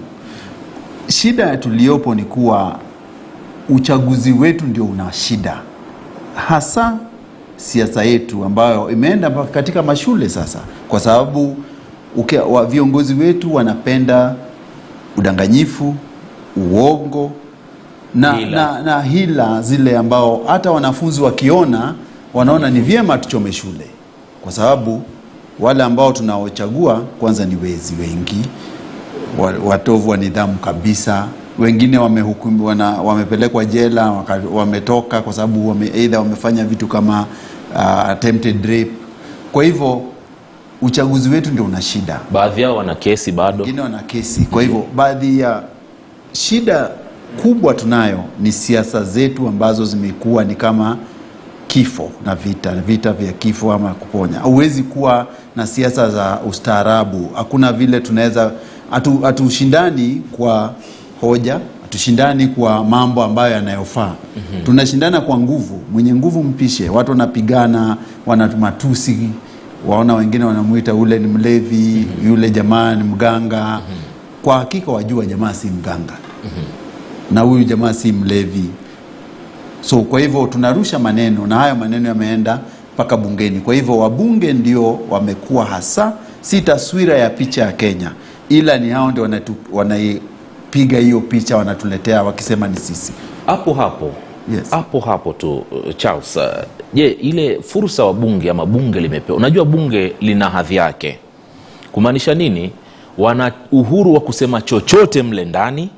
Shida 1.08 1.56
tuliyopo 1.56 2.14
ni 2.14 2.22
kuwa 2.24 2.76
uchaguzi 3.68 4.32
wetu 4.32 4.64
ndio 4.66 4.84
una 4.84 5.12
shida, 5.12 5.58
hasa 6.34 6.96
siasa 7.56 8.02
yetu 8.04 8.44
ambayo 8.44 8.90
imeenda 8.90 9.30
mpaka 9.30 9.46
katika 9.48 9.82
mashule 9.82 10.28
sasa, 10.28 10.58
kwa 10.88 11.00
sababu 11.00 11.56
uke, 12.16 12.38
wa, 12.38 12.66
viongozi 12.66 13.14
wetu 13.14 13.54
wanapenda 13.54 14.34
udanganyifu, 15.16 15.94
uongo 16.56 17.30
na 18.14 18.32
Hila. 18.32 18.72
na, 18.72 18.82
na 18.82 19.02
hila 19.02 19.62
zile 19.62 19.96
ambao 19.96 20.40
hata 20.46 20.70
wanafunzi 20.70 21.22
wakiona 21.22 21.94
wanaona 22.34 22.70
ni 22.70 22.80
vyema 22.80 23.18
tuchome 23.18 23.52
shule, 23.52 23.86
kwa 24.42 24.52
sababu 24.52 25.02
wale 25.60 25.82
ambao 25.84 26.12
tunaochagua 26.12 27.00
kwanza 27.20 27.44
ni 27.46 27.56
wezi 27.56 27.94
wengi, 28.00 28.42
wa- 29.38 29.54
watovu 29.70 30.10
wa 30.10 30.16
nidhamu 30.16 30.54
kabisa. 30.58 31.26
Wengine 31.58 31.98
wamehukumiwa 31.98 32.74
na 32.74 32.90
wamepelekwa 32.90 33.64
jela 33.64 34.10
waka, 34.10 34.40
wametoka 34.52 35.20
kwa 35.22 35.32
sababu 35.32 35.68
wame, 35.68 35.86
either 35.94 36.18
wamefanya 36.18 36.64
vitu 36.64 36.86
kama 36.86 37.26
uh, 37.74 38.08
attempted 38.08 38.64
rape. 38.64 38.90
Kwa 39.52 39.64
hivyo 39.64 40.02
uchaguzi 40.82 41.28
wetu 41.28 41.50
ndio 41.50 41.64
una 41.64 41.82
shida 41.82 42.20
Baadhi 42.32 42.62
yao 42.62 42.76
wana 42.76 42.94
kesi 42.94 43.32
bado. 43.32 43.64
wengine 43.64 43.82
wana 43.82 43.98
kesi. 43.98 44.40
Kwa 44.40 44.62
hivyo 44.62 44.84
baadhi 44.94 45.40
ya 45.40 45.62
shida 46.32 46.90
kubwa 47.42 47.74
tunayo 47.74 48.24
ni 48.40 48.52
siasa 48.52 49.04
zetu 49.04 49.48
ambazo 49.48 49.84
zimekuwa 49.84 50.44
ni 50.44 50.54
kama 50.54 50.96
kifo 51.68 52.10
na 52.26 52.34
vita, 52.34 52.72
vita 52.74 53.12
vya 53.12 53.32
kifo 53.32 53.72
ama 53.72 53.94
kuponya. 53.94 54.38
Huwezi 54.40 54.82
kuwa 54.82 55.26
na 55.56 55.66
siasa 55.66 56.10
za 56.10 56.38
ustaarabu. 56.48 57.30
Hakuna 57.34 57.72
vile 57.72 58.00
tunaweza 58.00 58.52
hatu- 58.90 59.18
hatushindani 59.22 60.22
kwa 60.32 60.74
hoja, 61.20 61.60
hatushindani 61.82 62.46
kwa 62.46 62.84
mambo 62.84 63.22
ambayo 63.24 63.54
yanayofaa. 63.54 64.14
Tunashindana 64.64 65.20
kwa 65.20 65.38
nguvu. 65.38 65.80
Mwenye 65.92 66.14
nguvu 66.14 66.42
mpishe. 66.44 66.88
Watu 66.88 67.10
wanapigana, 67.10 67.96
wana 68.26 68.48
matusi 68.56 69.18
waona 69.86 70.14
wengine 70.14 70.44
wanamuita 70.44 70.94
ule 70.94 71.18
ni 71.18 71.26
mlevi, 71.26 72.06
yule 72.26 72.50
jamaa 72.50 72.94
ni 72.94 73.04
mganga. 73.04 73.80
Kwa 74.42 74.58
hakika 74.58 74.92
wajua 74.92 75.26
jamaa 75.26 75.54
si 75.54 75.66
mganga 75.66 76.12
na 77.30 77.40
huyu 77.40 77.64
jamaa 77.64 77.92
si 77.94 78.12
mlevi. 78.12 78.64
So 79.80 80.00
kwa 80.02 80.20
hivyo 80.20 80.46
tunarusha 80.46 80.98
maneno 80.98 81.46
na 81.46 81.56
hayo 81.56 81.74
maneno 81.74 82.08
yameenda 82.08 82.58
mpaka 82.94 83.16
bungeni. 83.16 83.60
Kwa 83.60 83.74
hivyo 83.74 83.98
wabunge 83.98 84.52
ndio 84.52 84.98
wamekuwa 85.10 85.64
hasa, 85.64 86.12
si 86.40 86.60
taswira 86.60 87.18
ya 87.18 87.30
picha 87.30 87.62
ya 87.62 87.72
Kenya, 87.72 88.12
ila 88.48 88.78
ni 88.78 88.90
hao 88.90 89.10
ndio 89.10 89.28
wanaipiga 89.72 90.98
hiyo 90.98 91.20
picha, 91.20 91.56
wanatuletea 91.56 92.22
wakisema 92.22 92.68
ni 92.68 92.76
sisi. 92.76 93.12
hapo 93.46 93.74
hapo 93.74 94.10
Yes. 94.54 94.70
hapo 94.70 95.00
hapo 95.00 95.32
tu 95.32 95.54
uh, 95.56 95.96
Charles, 95.96 96.36
uh, 96.36 96.42
je, 96.94 97.08
ile 97.08 97.60
fursa 97.62 98.04
wa 98.04 98.14
bunge 98.14 98.50
ama 98.50 98.66
bunge 98.66 99.00
limepewa? 99.00 99.38
Unajua 99.38 99.64
bunge 99.64 100.12
lina 100.20 100.50
hadhi 100.50 100.76
yake, 100.76 101.18
kumaanisha 101.92 102.34
nini? 102.34 102.70
Wana 103.18 103.52
uhuru 103.72 104.14
wa 104.14 104.20
kusema 104.20 104.60
chochote 104.62 105.22
mle 105.22 105.44
ndani, 105.44 105.90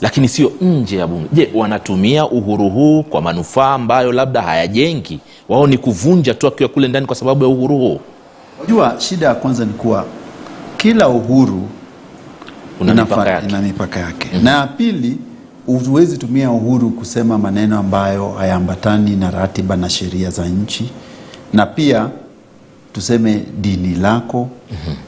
lakini 0.00 0.28
sio 0.28 0.52
nje 0.60 0.96
ya 0.96 1.06
bunge. 1.06 1.28
Je, 1.32 1.50
wanatumia 1.54 2.26
uhuru 2.26 2.68
huu 2.70 3.02
kwa 3.02 3.22
manufaa 3.22 3.74
ambayo 3.74 4.12
labda 4.12 4.42
hayajengi? 4.42 5.20
Wao 5.48 5.66
ni 5.66 5.78
kuvunja 5.78 6.34
tu 6.34 6.46
akiwa 6.46 6.68
kule 6.68 6.88
ndani 6.88 7.06
kwa 7.06 7.16
sababu 7.16 7.44
ya 7.44 7.50
uhuru 7.50 7.78
huu? 7.78 8.00
Unajua, 8.58 8.94
shida 8.98 9.26
ya 9.26 9.34
kwanza 9.34 9.64
ni 9.64 9.72
kuwa 9.72 10.04
kila 10.76 11.08
uhuru 11.08 11.62
Una 12.80 12.94
mipaka 12.94 13.30
yake. 13.30 13.48
ina 13.48 13.60
mipaka 13.62 14.00
yake. 14.00 14.28
Na 14.42 14.50
ya 14.50 14.66
pili, 14.66 15.18
huwezi 15.66 16.18
tumia 16.18 16.50
uhuru 16.50 16.90
kusema 16.90 17.38
maneno 17.38 17.78
ambayo 17.78 18.28
hayaambatani 18.28 19.16
na 19.16 19.30
ratiba 19.30 19.76
na 19.76 19.88
sheria 19.90 20.30
za 20.30 20.46
nchi, 20.48 20.90
na 21.52 21.66
pia 21.66 22.08
tuseme 22.92 23.42
dini 23.60 23.94
lako. 23.94 24.48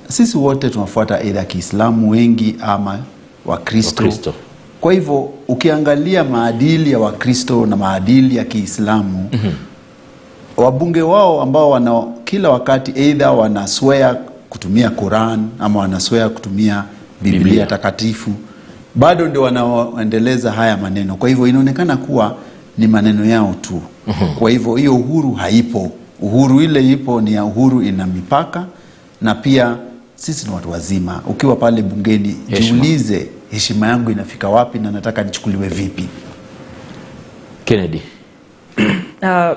Sisi 0.09 0.37
wote 0.38 0.70
tunafuata 0.70 1.18
aidha 1.18 1.44
Kiislamu 1.44 2.11
wengi 2.11 2.57
ama 2.62 2.98
Wakristo. 3.46 4.02
Wakristo. 4.05 4.35
Kwa 4.81 4.93
hivyo 4.93 5.31
ukiangalia 5.49 6.25
maadili 6.25 6.93
ya 6.93 6.99
Wakristo 6.99 7.67
na 7.67 7.77
maadili 7.77 8.37
ya 8.37 8.45
Kiislamu 8.45 9.31
wabunge 10.57 11.03
wao 11.03 11.43
ambao 11.43 11.71
wana 11.71 12.03
kila 12.25 12.51
wakati 12.51 12.93
eidha 12.95 13.33
wanaswea 13.33 14.17
kutumia 14.51 14.91
Quran 14.91 15.49
ama 15.59 15.81
wanaswea 15.81 16.29
kutumia 16.29 16.85
Biblia, 17.23 17.45
Biblia. 17.45 17.67
takatifu 17.67 18.31
bado 18.95 19.29
ndio 19.29 19.43
wanaoendeleza 19.43 20.53
haya 20.53 20.77
maneno. 20.77 21.17
Kwa 21.17 21.29
hivyo 21.29 21.47
inaonekana 21.47 21.97
kuwa 21.97 22.37
ni 22.79 22.87
maneno 22.87 23.25
yao 23.25 23.55
tu. 23.61 23.81
Kwa 24.39 24.51
hivyo 24.51 24.75
hiyo 24.77 24.95
uhuru 24.97 25.33
haipo. 25.33 25.91
Uhuru 26.21 26.62
ile 26.62 26.91
ipo 26.93 27.21
ni 27.21 27.33
ya 27.33 27.45
uhuru, 27.45 27.83
ina 27.83 28.07
mipaka, 28.07 28.67
na 29.23 29.35
pia 29.35 29.77
sisi 30.15 30.47
ni 30.49 30.55
watu 30.55 30.71
wazima. 30.71 31.21
Ukiwa 31.27 31.57
pale 31.57 31.83
bungeni, 31.83 32.37
jiulize 32.49 33.29
heshima 33.50 33.87
yangu 33.88 34.11
inafika 34.11 34.48
wapi 34.48 34.78
na 34.78 34.90
nataka 34.90 35.22
nichukuliwe 35.22 35.68
vipi? 35.68 36.09
Kennedy, 37.64 38.00
Uh, 39.22 39.56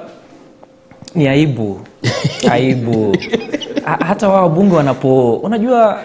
ni 1.15 1.28
aibu. 1.28 1.82
Aibu. 2.52 3.17
Hata 3.86 4.30
wao 4.30 4.43
wabunge 4.43 4.75
wanapo 4.75 5.36
unajua 5.36 6.02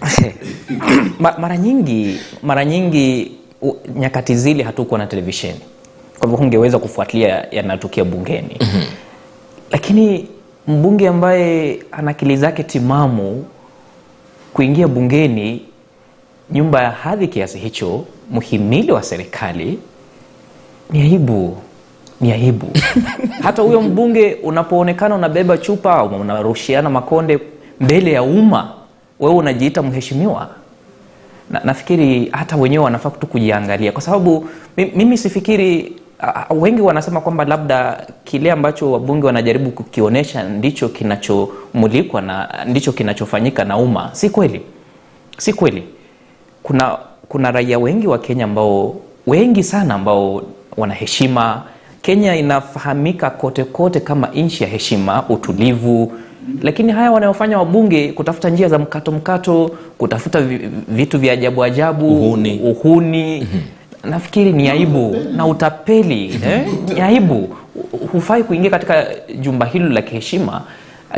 Ma- 1.20 1.34
mara 1.38 1.56
nyingi 1.56 2.20
mara 2.42 2.64
nyingi 2.64 3.32
nyakati 3.96 4.34
zile 4.36 4.62
hatukuwa 4.62 4.98
na 4.98 5.06
televisheni. 5.06 5.60
Kwa 6.18 6.28
hivyo 6.28 6.36
hungeweza 6.38 6.78
kufuatilia 6.78 7.46
yanayotokea 7.50 8.04
bungeni. 8.04 8.58
Lakini 9.70 10.28
mbunge 10.68 11.08
ambaye 11.08 11.78
ana 11.92 12.10
akili 12.10 12.36
zake 12.36 12.62
timamu 12.62 13.44
kuingia 14.52 14.88
bungeni 14.88 15.62
nyumba 16.50 16.82
ya 16.82 16.90
hadhi 16.90 17.28
kiasi 17.28 17.58
hicho 17.58 18.04
mhimili 18.30 18.92
wa 18.92 19.02
serikali 19.02 19.78
ni 20.90 21.00
aibu 21.02 21.56
ni 22.20 22.32
aibu. 22.32 22.66
Hata 23.42 23.62
huyo 23.62 23.80
mbunge 23.82 24.34
unapoonekana 24.42 25.14
unabeba 25.14 25.58
chupa 25.58 25.94
au 25.94 26.20
unarushiana 26.20 26.90
makonde 26.90 27.38
mbele 27.80 28.12
ya 28.12 28.22
umma 28.22 28.72
wewe 29.20 29.34
unajiita 29.34 29.82
mheshimiwa. 29.82 30.48
Na, 31.50 31.60
nafikiri 31.64 32.28
hata 32.32 32.56
wenyewe 32.56 32.84
wanafaa 32.84 33.10
tu 33.10 33.26
kujiangalia. 33.26 33.92
Kwa 33.92 34.02
sababu 34.02 34.48
mimi 34.76 35.18
sifikiri 35.18 35.92
uh, 36.50 36.62
wengi 36.62 36.80
wanasema 36.80 37.20
kwamba 37.20 37.44
labda 37.44 38.06
kile 38.24 38.52
ambacho 38.52 38.92
wabunge 38.92 39.26
wanajaribu 39.26 39.70
kukionyesha 39.70 40.42
ndicho 40.42 40.88
kinachomulikwa 40.88 42.20
na 42.22 42.48
ndicho 42.66 42.92
kinachofanyika 42.92 43.64
na 43.64 43.76
umma. 43.76 44.10
Si 44.12 44.30
kweli. 44.30 44.60
Si 45.38 45.52
kweli 45.52 45.84
kuna 46.62 46.98
kuna 47.28 47.50
raia 47.50 47.78
wengi 47.78 48.06
wa 48.06 48.18
Kenya 48.18 48.44
ambao 48.44 48.96
wengi 49.26 49.62
sana 49.62 49.94
ambao 49.94 50.42
wana 50.76 50.94
heshima. 50.94 51.62
Kenya 52.02 52.36
inafahamika 52.36 53.30
kote 53.30 53.64
kote 53.64 54.00
kama 54.00 54.26
nchi 54.26 54.62
ya 54.64 54.68
heshima, 54.70 55.24
utulivu 55.28 56.12
lakini 56.62 56.92
haya 56.92 57.12
wanayofanya 57.12 57.58
wabunge 57.58 58.12
kutafuta 58.12 58.50
njia 58.50 58.68
za 58.68 58.78
mkato 58.78 59.12
mkato 59.12 59.70
kutafuta 59.98 60.40
vitu 60.88 61.18
vya 61.18 61.32
ajabu 61.32 61.64
ajabu 61.64 62.06
Uhuni. 62.08 62.60
uhuni 62.60 63.46
nafikiri 64.04 64.52
ni 64.52 64.68
aibu 64.68 65.16
na 65.36 65.46
utapeli 65.46 66.40
eh? 66.46 66.66
ni 66.94 67.00
aibu 67.00 67.56
hufai 68.12 68.44
kuingia 68.44 68.70
katika 68.70 69.06
jumba 69.40 69.66
hilo 69.66 69.88
la 69.88 70.02
kiheshima 70.02 70.62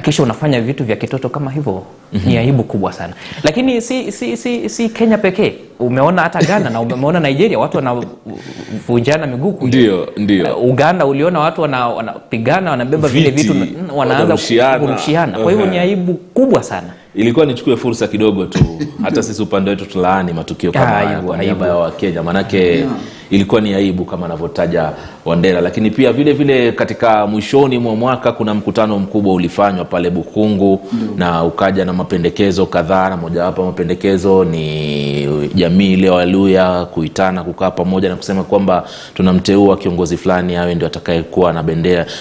kisha 0.05 0.23
unafanya 0.23 0.61
vitu 0.61 0.85
vya 0.85 0.97
kitoto 0.97 1.29
kama 1.29 1.51
hivyo. 1.51 1.83
Ni 2.27 2.37
aibu 2.39 2.63
kubwa 2.63 2.93
sana. 2.93 3.13
Lakini 3.43 3.81
si, 3.81 4.13
si, 4.13 4.37
si, 4.37 4.69
si 4.69 4.89
kenya 4.89 5.19
pekee. 5.19 5.53
Umeona 5.79 6.23
hata 6.23 6.39
ghana 6.43 6.71
na 6.71 6.81
umeona 6.81 7.21
nigeria 7.21 7.59
watu 7.59 7.77
wanavunjana 7.77 9.27
miguu 9.27 9.59
ndio 9.67 10.09
ndio. 10.17 10.57
Uh, 10.57 10.71
uganda 10.71 11.07
uliona 11.07 11.41
watu 11.41 11.63
wana- 11.63 11.89
wanapigana 11.89 12.71
wanabeba 12.71 13.09
vile 13.09 13.31
vitu 13.31 13.55
wanaanza 13.95 14.79
kurushiana. 14.79 15.39
kwa 15.39 15.51
hivyo 15.53 15.67
ni 15.67 15.79
aibu 15.79 16.15
kubwa 16.15 16.63
sana. 16.63 16.89
Ilikuwa 17.15 17.47
nichukue 17.47 17.77
fursa 17.77 18.07
kidogo 18.09 18.47
tu. 18.47 18.65
Hata 19.03 19.23
sisi 19.23 19.43
upande 19.43 19.71
wetu 19.71 19.87
tulaani 19.87 20.33
matukio 20.33 20.73
kama 20.73 20.87
haya 20.87 21.21
kwa 21.21 21.37
niaba 21.37 21.67
ya 21.67 21.75
wakenya. 21.77 22.23
Manake 22.23 22.87
ilikuwa 23.31 23.61
ni 23.61 23.75
aibu 23.75 24.05
kama 24.05 24.27
anavyotaja 24.27 24.91
wandera. 25.25 25.61
Lakini 25.61 25.91
pia 25.91 26.13
vile 26.13 26.33
vile 26.33 26.73
katika 26.73 27.27
mwishoni 27.27 27.79
mwa 27.79 27.97
mwaka 27.97 28.33
kuna 28.33 28.55
mkutano 28.55 28.99
mkubwa 28.99 29.35
ulifanywa 29.35 29.85
pale 29.85 30.11
bukungu 30.11 30.81
na 31.17 31.45
ukaja 31.45 31.85
na 31.85 31.93
mapendekezo 31.93 32.67
kadhaa 32.67 33.09
na 33.09 33.17
mojawapo 33.17 33.65
mapendekezo 33.65 34.45
ni 34.45 35.49
jamii 35.55 35.93
ile 35.93 36.11
waluya 36.11 36.85
kuitana 36.85 37.45
kukaa 37.45 37.71
pamoja 37.71 38.09
na 38.09 38.17
kusema 38.17 38.45
kwamba 38.45 38.85
tunamteua 39.15 39.77
kiongozi 39.77 40.17
fulani 40.17 40.57
awe 40.57 40.75
ndio 40.75 40.87
atakayekuwa 40.87 41.53
na 41.53 41.65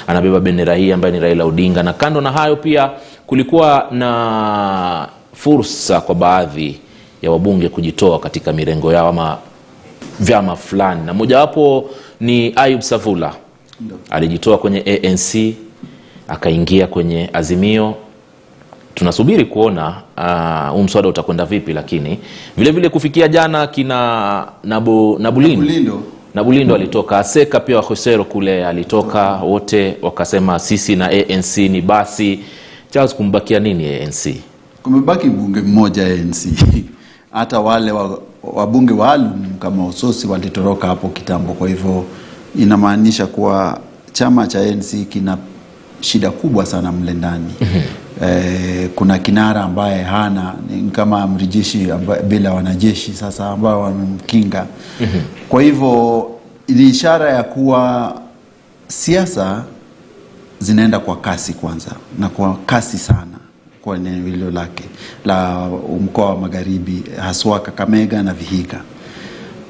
anabeba 0.08 0.40
bendera 0.40 0.76
hii 0.76 0.92
ambaye 0.92 1.14
ni 1.14 1.20
raila 1.20 1.46
odinga. 1.46 1.84
Na 1.84 1.94
kando 1.94 2.22
na 2.22 2.32
hayo 2.32 2.56
pia 2.56 2.90
kulikuwa 3.28 3.88
na 3.92 5.08
fursa 5.34 6.02
kwa 6.02 6.16
baadhi 6.16 6.80
ya 7.22 7.32
wabunge 7.32 7.70
kujitoa 7.70 8.20
katika 8.20 8.54
mirengo 8.54 8.94
yao 8.94 9.08
ama 9.10 9.38
vyama 10.20 10.56
fulani. 10.56 11.02
Na 11.06 11.14
mojawapo 11.14 11.90
ni 12.22 12.54
ayub 12.56 12.82
savula. 12.82 13.34
Alijitoa 14.10 14.58
kwenye 14.58 14.80
anc 15.04 15.56
akaingia 16.28 16.88
kwenye 16.88 17.30
azimio. 17.34 17.96
Tunasubiri 18.96 19.46
kuona 19.46 20.02
huu 20.72 20.78
uh, 20.80 20.84
mswada 20.86 21.08
utakwenda 21.10 21.46
vipi 21.46 21.74
lakini 21.74 22.20
vile 22.58 22.72
vile 22.72 22.90
kufikia 22.90 23.28
jana 23.28 23.68
kina 23.68 24.48
nabu, 24.64 25.18
nabulindo. 25.20 25.62
Nabulindo. 25.66 26.02
nabulindo 26.36 26.76
alitoka. 26.76 27.18
Aseka 27.20 27.60
pia 27.60 27.76
wahosero 27.76 28.24
kule 28.24 28.66
alitoka. 28.66 29.32
Wote 29.36 29.98
wakasema 30.02 30.60
sisi 30.60 30.96
na 30.96 31.10
anc 31.10 31.58
ni 31.58 31.82
basi. 31.82 32.40
Charles 32.90 33.16
kumbakia 33.16 33.60
nini 33.60 33.96
anc 33.96 34.36
kumebaki 34.84 35.28
mbunge 35.28 35.62
mmoja 35.62 36.06
ANC. 36.06 36.48
Hata 37.32 37.60
wale 37.60 37.92
wa- 37.92 38.22
wabunge 38.44 38.94
waalum 38.94 39.46
kama 39.60 39.86
Usosi 39.88 40.28
walitoroka 40.28 40.88
hapo 40.88 41.10
kitambo, 41.10 41.54
kwa 41.54 41.68
hivyo 41.70 42.06
inamaanisha 42.56 43.28
kuwa 43.28 43.80
chama 44.12 44.48
cha 44.48 44.60
ANC 44.60 45.10
kina 45.10 45.38
shida 46.02 46.32
kubwa 46.32 46.66
sana 46.66 46.92
mle 46.92 47.14
ndani. 47.14 47.54
Eh, 48.24 48.90
kuna 48.96 49.18
kinara 49.20 49.64
ambaye 49.64 50.04
hana 50.04 50.54
kama 50.92 51.22
amri 51.22 51.48
jeshi 51.48 51.88
bila 52.28 52.54
wanajeshi 52.54 53.14
sasa 53.14 53.50
ambao 53.50 53.82
wamemkinga. 53.82 54.66
Kwa 55.50 55.62
hivyo 55.62 56.30
ni 56.68 56.84
ishara 56.90 57.30
ya 57.34 57.44
kuwa 57.44 58.14
siasa 58.88 59.64
zinaenda 60.60 61.00
kwa 61.00 61.16
kasi 61.18 61.54
kwanza 61.54 61.92
na 62.20 62.30
kwa 62.30 62.58
kasi 62.66 62.98
sana 62.98 63.39
kwa 63.82 63.96
eneo 63.96 64.26
hilo 64.26 64.52
lake 64.52 64.84
la 65.26 65.68
mkoa 66.04 66.30
wa 66.30 66.38
magharibi 66.40 67.04
haswa 67.22 67.60
Kakamega 67.60 68.24
na 68.24 68.34
Vihiga, 68.34 68.82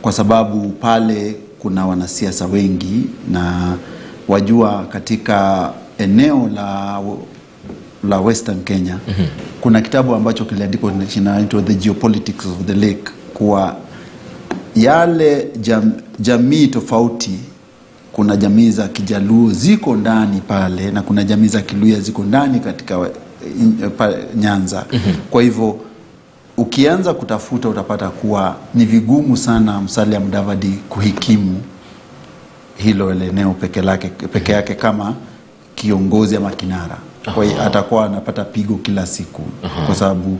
kwa 0.01 0.11
sababu 0.11 0.69
pale 0.69 1.35
kuna 1.59 1.85
wanasiasa 1.87 2.45
wengi 2.45 3.03
na 3.31 3.75
wajua, 4.27 4.85
katika 4.91 5.69
eneo 5.97 6.49
la 6.55 7.01
la 8.09 8.19
Western 8.19 8.63
Kenya 8.63 8.97
kuna 9.61 9.81
kitabu 9.81 10.15
ambacho 10.15 10.45
kiliandikwa 10.45 10.91
kinaitwa 10.91 11.61
The 11.61 11.73
Geopolitics 11.73 12.45
of 12.45 12.65
the 12.65 12.73
Lake 12.73 13.03
kuwa 13.33 13.75
yale 14.75 15.47
jam, 15.61 15.91
jamii 16.19 16.67
tofauti 16.67 17.39
kuna 18.13 18.35
jamii 18.35 18.71
za 18.71 18.87
kijaluo 18.87 19.51
ziko 19.51 19.95
ndani 19.95 20.41
pale 20.47 20.91
na 20.91 21.01
kuna 21.01 21.23
jamii 21.23 21.47
za 21.47 21.61
kiluya 21.61 21.99
ziko 21.99 22.23
ndani 22.23 22.59
katika 22.59 22.97
pa- 23.97 24.13
nyanza. 24.35 24.85
Kwa 25.29 25.41
hivyo 25.41 25.79
ukianza 26.57 27.13
kutafuta 27.13 27.69
utapata 27.69 28.09
kuwa 28.09 28.55
ni 28.73 28.85
vigumu 28.85 29.37
sana 29.37 29.81
Musalia 29.81 30.19
Mudavadi 30.19 30.73
kuhikimu 30.89 31.61
hilo 32.77 33.11
eneo 33.13 33.51
peke, 33.51 33.81
lake, 33.81 34.07
peke 34.07 34.51
yake 34.51 34.75
kama 34.75 35.13
kiongozi 35.75 36.35
ama 36.35 36.51
kinara. 36.51 36.97
Kwa 37.33 37.45
hiyo 37.45 37.61
atakuwa 37.63 38.05
anapata 38.05 38.43
pigo 38.45 38.75
kila 38.75 39.05
siku. 39.05 39.41
Kwa 39.85 39.95
sababu 39.95 40.39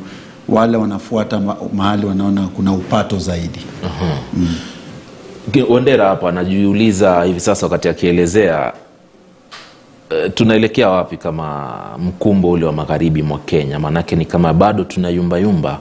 wale 0.50 0.78
wanafuata 0.78 1.39
ma- 1.39 1.56
mahali 1.76 2.06
wanaona 2.06 2.48
kuna 2.48 2.72
upato 2.74 3.17
zaidi. 3.19 3.60
Wandera 5.69 6.08
hapa 6.10 6.30
anajiuliza 6.30 7.24
hivi 7.24 7.39
sasa 7.39 7.65
wakati 7.65 7.89
akielezea 7.89 8.74
tunaelekea 10.34 10.89
wapi 10.89 11.17
kama 11.17 11.76
mkumbo 11.98 12.52
ule 12.52 12.65
wa 12.65 12.74
magharibi 12.74 13.24
mwa 13.24 13.39
kenya? 13.39 13.80
Maanake 13.80 14.15
ni 14.15 14.26
kama 14.26 14.54
bado 14.54 14.84
tuna 14.84 15.10
yumbayumba 15.10 15.80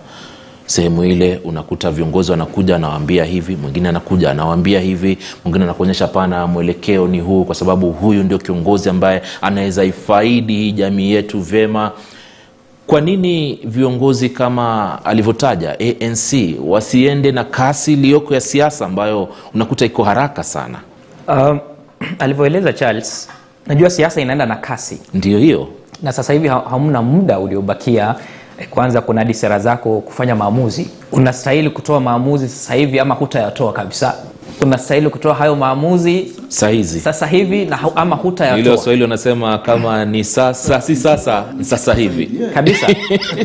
sehemu 0.67 1.05
ile 1.05 1.41
unakuta 1.45 1.91
viongozi 1.91 2.31
wanakuja 2.31 2.77
anawaambia 2.77 3.25
hivi 3.25 3.57
mwingine 3.57 3.89
anakuja 3.89 4.31
anawaambia 4.31 4.81
hivi 4.81 5.19
mwingine 5.45 5.65
anakuonyesha 5.65 6.07
pana 6.09 6.47
mwelekeo 6.47 7.09
ni 7.09 7.21
huu 7.21 7.45
kwa 7.45 7.55
sababu 7.55 7.93
huyu 7.93 8.23
ndio 8.23 8.39
kiongozi 8.39 8.89
ambaye 8.89 9.23
anaweza 9.43 9.85
ifaidi 9.85 10.55
hii 10.55 10.73
jamii 10.73 11.11
yetu 11.13 11.41
vyema. 11.41 11.93
Kwa 12.87 13.01
nini 13.01 13.61
viongozi 13.65 14.29
kama 14.29 14.99
alivyotaja 15.05 15.77
anc 15.81 16.33
wasiende 16.67 17.33
na 17.33 17.45
kasi 17.45 17.93
iliyoko 17.93 18.35
ya 18.35 18.41
siasa 18.41 18.87
ambayo 18.87 19.29
unakuta 19.55 19.85
iko 19.87 20.05
haraka 20.05 20.45
sana? 20.45 20.79
Um, 21.29 21.59
alivyoeleza 22.19 22.73
charles 22.73 23.29
najua 23.69 23.91
siasa 23.91 24.21
inaenda 24.21 24.47
na 24.47 24.57
kasi. 24.57 25.01
Ndio 25.15 25.39
hiyo. 25.39 25.69
Na 26.03 26.13
sasa 26.13 26.33
hivi 26.33 26.49
ha- 26.49 26.65
hamna 26.71 27.03
muda 27.03 27.39
uliobakia 27.39 28.15
eh, 28.59 28.69
kwanza 28.69 29.01
kunadi 29.01 29.35
sera 29.35 29.59
zako 29.59 30.01
kufanya 30.01 30.35
maamuzi. 30.37 30.91
Unastahili 31.13 31.71
kutoa 31.71 32.01
maamuzi 32.01 32.49
sasa 32.49 32.75
hivi 32.75 33.01
ama 33.01 33.15
hutayatoa 33.15 33.73
kabisa. 33.73 34.15
Unastahili 34.61 35.11
kutoa 35.11 35.35
hayo 35.35 35.57
maamuzi 35.57 36.33
sahizi 36.49 37.01
sasa 37.01 37.27
hivi 37.27 37.65
na, 37.65 37.79
ama 37.97 38.17
hutayatoa. 38.17 38.73
Waswahili 38.73 39.03
wanasema 39.03 39.59
kama 39.59 40.05
ni 40.05 40.25
sasa 40.25 40.81
si 40.81 40.97
sasa 40.97 41.45
ni 41.59 41.65
sasa 41.65 41.95
hivi. 41.95 42.31
Kabisa. 42.55 42.87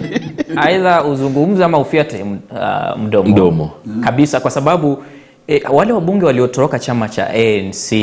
Aidha 0.55 1.03
uzungumze 1.03 1.63
ama 1.63 1.77
ufiate 1.77 2.23
uh, 2.23 2.99
mdomo. 2.99 3.29
Mdomo. 3.29 3.71
kabisa 4.03 4.39
kwa 4.39 4.51
sababu 4.51 5.03
e, 5.47 5.63
wale 5.71 5.93
wabunge 5.93 6.25
waliotoroka 6.25 6.79
chama 6.79 7.09
cha 7.09 7.29
anc 7.29 7.93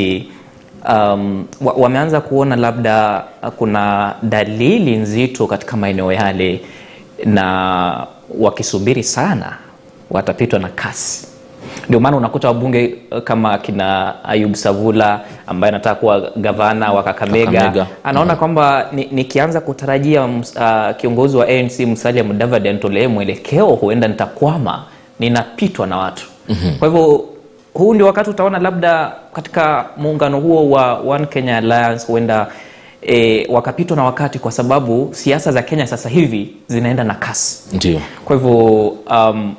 um, 0.89 1.45
wa, 1.61 1.73
wameanza 1.73 2.21
kuona 2.21 2.55
labda 2.55 3.23
kuna 3.57 4.13
dalili 4.23 4.95
nzito 4.97 5.47
katika 5.47 5.77
maeneo 5.77 6.11
yale 6.11 6.61
na 7.25 8.07
wakisubiri 8.39 9.03
sana 9.03 9.57
watapitwa 10.11 10.59
na 10.59 10.67
kasi 10.69 11.27
ndio 11.87 11.99
maana 11.99 12.17
unakuta 12.17 12.47
wabunge 12.47 12.95
uh, 13.11 13.19
kama 13.19 13.57
kina 13.57 14.13
ayub 14.25 14.53
savula 14.53 15.19
ambaye 15.47 15.69
anataka 15.73 15.95
kuwa 15.95 16.31
gavana 16.35 16.91
wa 16.91 17.03
kakamega, 17.03 17.51
Kakamega. 17.51 17.87
anaona 18.03 18.35
kwamba 18.35 18.87
ni- 18.91 19.07
nikianza 19.11 19.61
kutarajia 19.61 20.23
uh, 20.25 20.95
kiongozi 20.97 21.37
wa 21.37 21.47
anc 21.47 21.79
musalia 21.79 22.23
mudavadi 22.23 22.69
anitolee 22.69 23.07
mwelekeo 23.07 23.65
huenda 23.67 24.07
nitakwama 24.07 24.83
ninapitwa 25.19 25.87
na 25.87 25.97
watu 25.97 26.27
mm-hmm. 26.49 26.75
kwa 26.77 26.87
hivyo 26.87 27.25
huu 27.73 27.93
ndio 27.93 28.05
wakati 28.07 28.29
utaona 28.29 28.59
labda 28.59 29.11
katika 29.33 29.85
muungano 29.97 30.39
huo 30.39 30.69
wa 30.69 30.93
one 30.93 31.25
kenya 31.25 31.57
alliance 31.57 32.05
huenda 32.07 32.47
e, 33.01 33.47
wakapitwa 33.49 33.97
na 33.97 34.03
wakati 34.03 34.39
kwa 34.39 34.51
sababu 34.51 35.09
siasa 35.11 35.51
za 35.51 35.61
kenya 35.61 35.87
sasa 35.87 36.09
hivi 36.09 36.55
zinaenda 36.67 37.03
na 37.03 37.13
kasi. 37.13 37.75
Ndio. 37.75 38.01
Kwa 38.25 38.35
hivyo 38.35 38.87
um, 38.87 39.55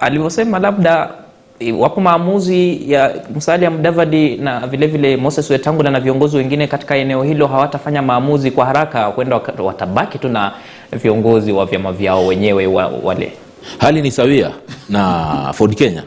alivyosema 0.00 0.58
labda 0.58 1.10
e, 1.58 1.72
wapo 1.72 2.00
maamuzi 2.00 2.92
ya 2.92 3.14
Musalia 3.34 3.70
Mudavadi 3.70 4.36
na 4.36 4.66
vile 4.66 4.86
vile 4.86 5.16
Moses 5.16 5.50
Wetangula 5.50 5.90
na 5.90 6.00
viongozi 6.00 6.36
wengine 6.36 6.66
katika 6.66 6.96
eneo 6.96 7.22
hilo 7.22 7.46
hawatafanya 7.46 8.02
maamuzi 8.02 8.50
kwa 8.50 8.66
haraka, 8.66 9.04
huenda 9.04 9.40
watabaki 9.64 10.18
tu 10.18 10.28
na 10.28 10.52
viongozi 10.92 11.52
wa 11.52 11.66
vyama 11.66 11.92
vyao 11.92 12.26
wenyewe 12.26 12.66
wa, 12.66 12.92
wale. 13.02 13.32
hali 13.78 14.02
ni 14.02 14.10
sawia 14.10 14.50
na 14.88 15.52
ford 15.52 15.74
kenya 15.74 16.02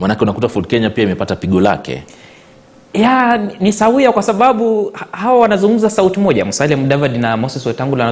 maanake 0.00 0.22
unakuta 0.22 0.48
ford 0.48 0.66
kenya 0.66 0.90
pia 0.90 1.04
imepata 1.04 1.36
pigo 1.36 1.60
lake. 1.60 2.02
Ya 2.94 3.40
ni- 3.60 3.72
sawia 3.72 4.12
kwa 4.12 4.22
sababu 4.22 4.92
hawa 5.12 5.38
wanazungumza 5.40 5.90
sauti 5.90 6.20
moja. 6.20 6.44
Musalia 6.44 6.76
Mudavadi 6.76 7.18
na 7.18 7.36
Moses 7.36 7.66
Wetangula 7.66 8.04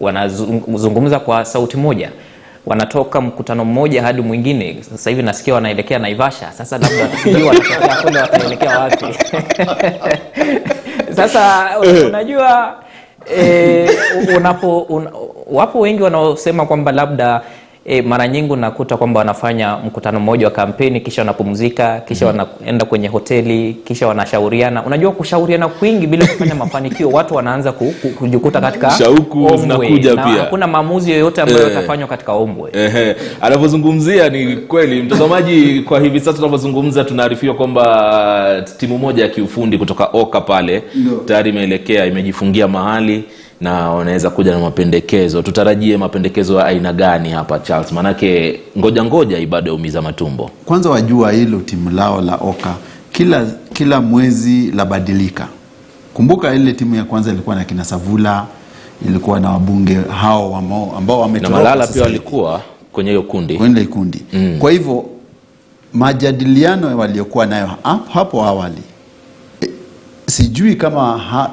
wanazungumza 0.00 0.88
wana- 0.88 1.10
wana 1.10 1.20
kwa 1.20 1.44
sauti 1.44 1.76
moja. 1.76 2.10
Wanatoka 2.66 3.20
mkutano 3.20 3.64
mmoja 3.64 4.02
hadi 4.02 4.22
mwingine. 4.22 4.76
Sasa 4.90 5.10
hivi 5.10 5.22
nasikia 5.22 5.54
wanaelekea 5.54 5.98
Naivasha. 5.98 6.52
Sasa 6.52 6.78
labda 6.78 7.08
sijui 7.22 7.42
watatokea 7.42 7.96
kule 8.02 8.20
wataelekea 8.20 8.78
wapi? 8.78 9.06
Sasa 11.16 11.70
unajua 12.06 12.74
e, 13.36 13.90
unapo 14.36 14.78
un, 14.80 15.08
wapo 15.46 15.80
wengi 15.80 16.02
wanaosema 16.02 16.66
kwamba 16.66 16.92
labda 16.92 17.40
e, 17.88 18.02
mara 18.02 18.28
nyingi 18.28 18.52
unakuta 18.52 18.96
kwamba 18.96 19.18
wanafanya 19.18 19.76
mkutano 19.86 20.20
mmoja 20.20 20.46
wa 20.46 20.50
kampeni 20.52 21.00
kisha 21.00 21.22
wanapumzika 21.22 22.00
kisha 22.00 22.26
wanaenda 22.26 22.84
kwenye 22.84 23.08
hoteli 23.08 23.76
kisha 23.84 24.06
wanashauriana. 24.08 24.84
Unajua 24.84 25.12
kushauriana 25.12 25.68
kwingi 25.68 26.06
bila 26.06 26.26
kufanya 26.26 26.54
mafanikio 26.54 27.08
watu 27.08 27.34
wanaanza 27.34 27.72
ku, 27.72 27.94
ku, 28.02 28.08
kujikuta 28.08 28.60
katika 28.60 28.90
Shauku 28.90 29.56
zinakuja 29.56 30.10
pia. 30.14 30.22
hakuna 30.24 30.66
maamuzi 30.66 31.10
yoyote 31.10 31.40
ambayo 31.42 31.58
Eh. 31.68 31.74
yatafanywa 31.74 32.08
katika 32.08 32.32
ombwe. 32.32 32.70
Ehe, 32.72 33.16
anavyozungumzia 33.40 34.28
ni 34.28 34.56
kweli. 34.56 35.02
Mtazamaji 35.02 35.80
kwa 35.80 36.00
hivi 36.00 36.20
sasa 36.20 36.32
tunavyozungumza 36.32 37.04
tunaarifiwa 37.04 37.54
kwamba 37.54 38.62
timu 38.78 38.98
moja 38.98 39.22
ya 39.22 39.28
kiufundi 39.28 39.78
kutoka 39.78 40.04
oka 40.12 40.40
pale 40.40 40.82
no. 40.94 41.10
tayari 41.26 41.50
imeelekea 41.50 42.06
imejifungia 42.06 42.68
mahali 42.68 43.24
na 43.60 43.90
wanaweza 43.90 44.30
kuja 44.30 44.52
na 44.52 44.58
mapendekezo. 44.58 45.42
Tutarajie 45.42 45.96
mapendekezo 45.96 46.58
ya 46.58 46.64
aina 46.66 46.92
gani 46.92 47.30
hapa 47.30 47.58
charles? 47.58 47.92
Manake 47.92 48.60
ngoja 48.78 49.04
ngoja 49.04 49.38
ibada 49.38 49.72
umiza 49.74 50.02
matumbo. 50.02 50.50
Kwanza 50.64 50.90
wajua 50.90 51.32
hilo 51.32 51.58
timu 51.60 51.90
lao 51.90 52.20
la 52.20 52.34
oka 52.34 52.74
kila 53.12 53.46
kila 53.72 54.00
mwezi 54.00 54.70
labadilika. 54.76 55.48
Kumbuka 56.14 56.54
ile 56.54 56.72
timu 56.72 56.94
ya 56.94 57.04
kwanza 57.04 57.30
ilikuwa 57.32 57.56
na 57.56 57.64
kina 57.64 57.84
savula 57.84 58.46
ilikuwa 59.08 59.40
na 59.40 59.50
wabunge 59.50 59.94
hao 60.20 60.56
ambao, 60.56 61.20
wametoroka 61.20 61.86
pia 61.86 62.02
walikuwa 62.02 62.60
kwenye 62.92 63.10
hiyo 63.10 63.22
kundi. 63.22 63.54
Kwenye 63.54 63.84
kundi. 63.84 64.22
Mm. 64.32 64.56
kwa 64.58 64.70
hivyo 64.70 65.04
majadiliano 65.92 66.98
waliokuwa 66.98 67.46
nayo 67.46 67.66
hapo, 67.82 68.10
hapo 68.12 68.44
awali 68.44 68.82
e, 69.62 69.68
sijui 70.26 70.74
kama 70.74 71.18
ha, 71.18 71.50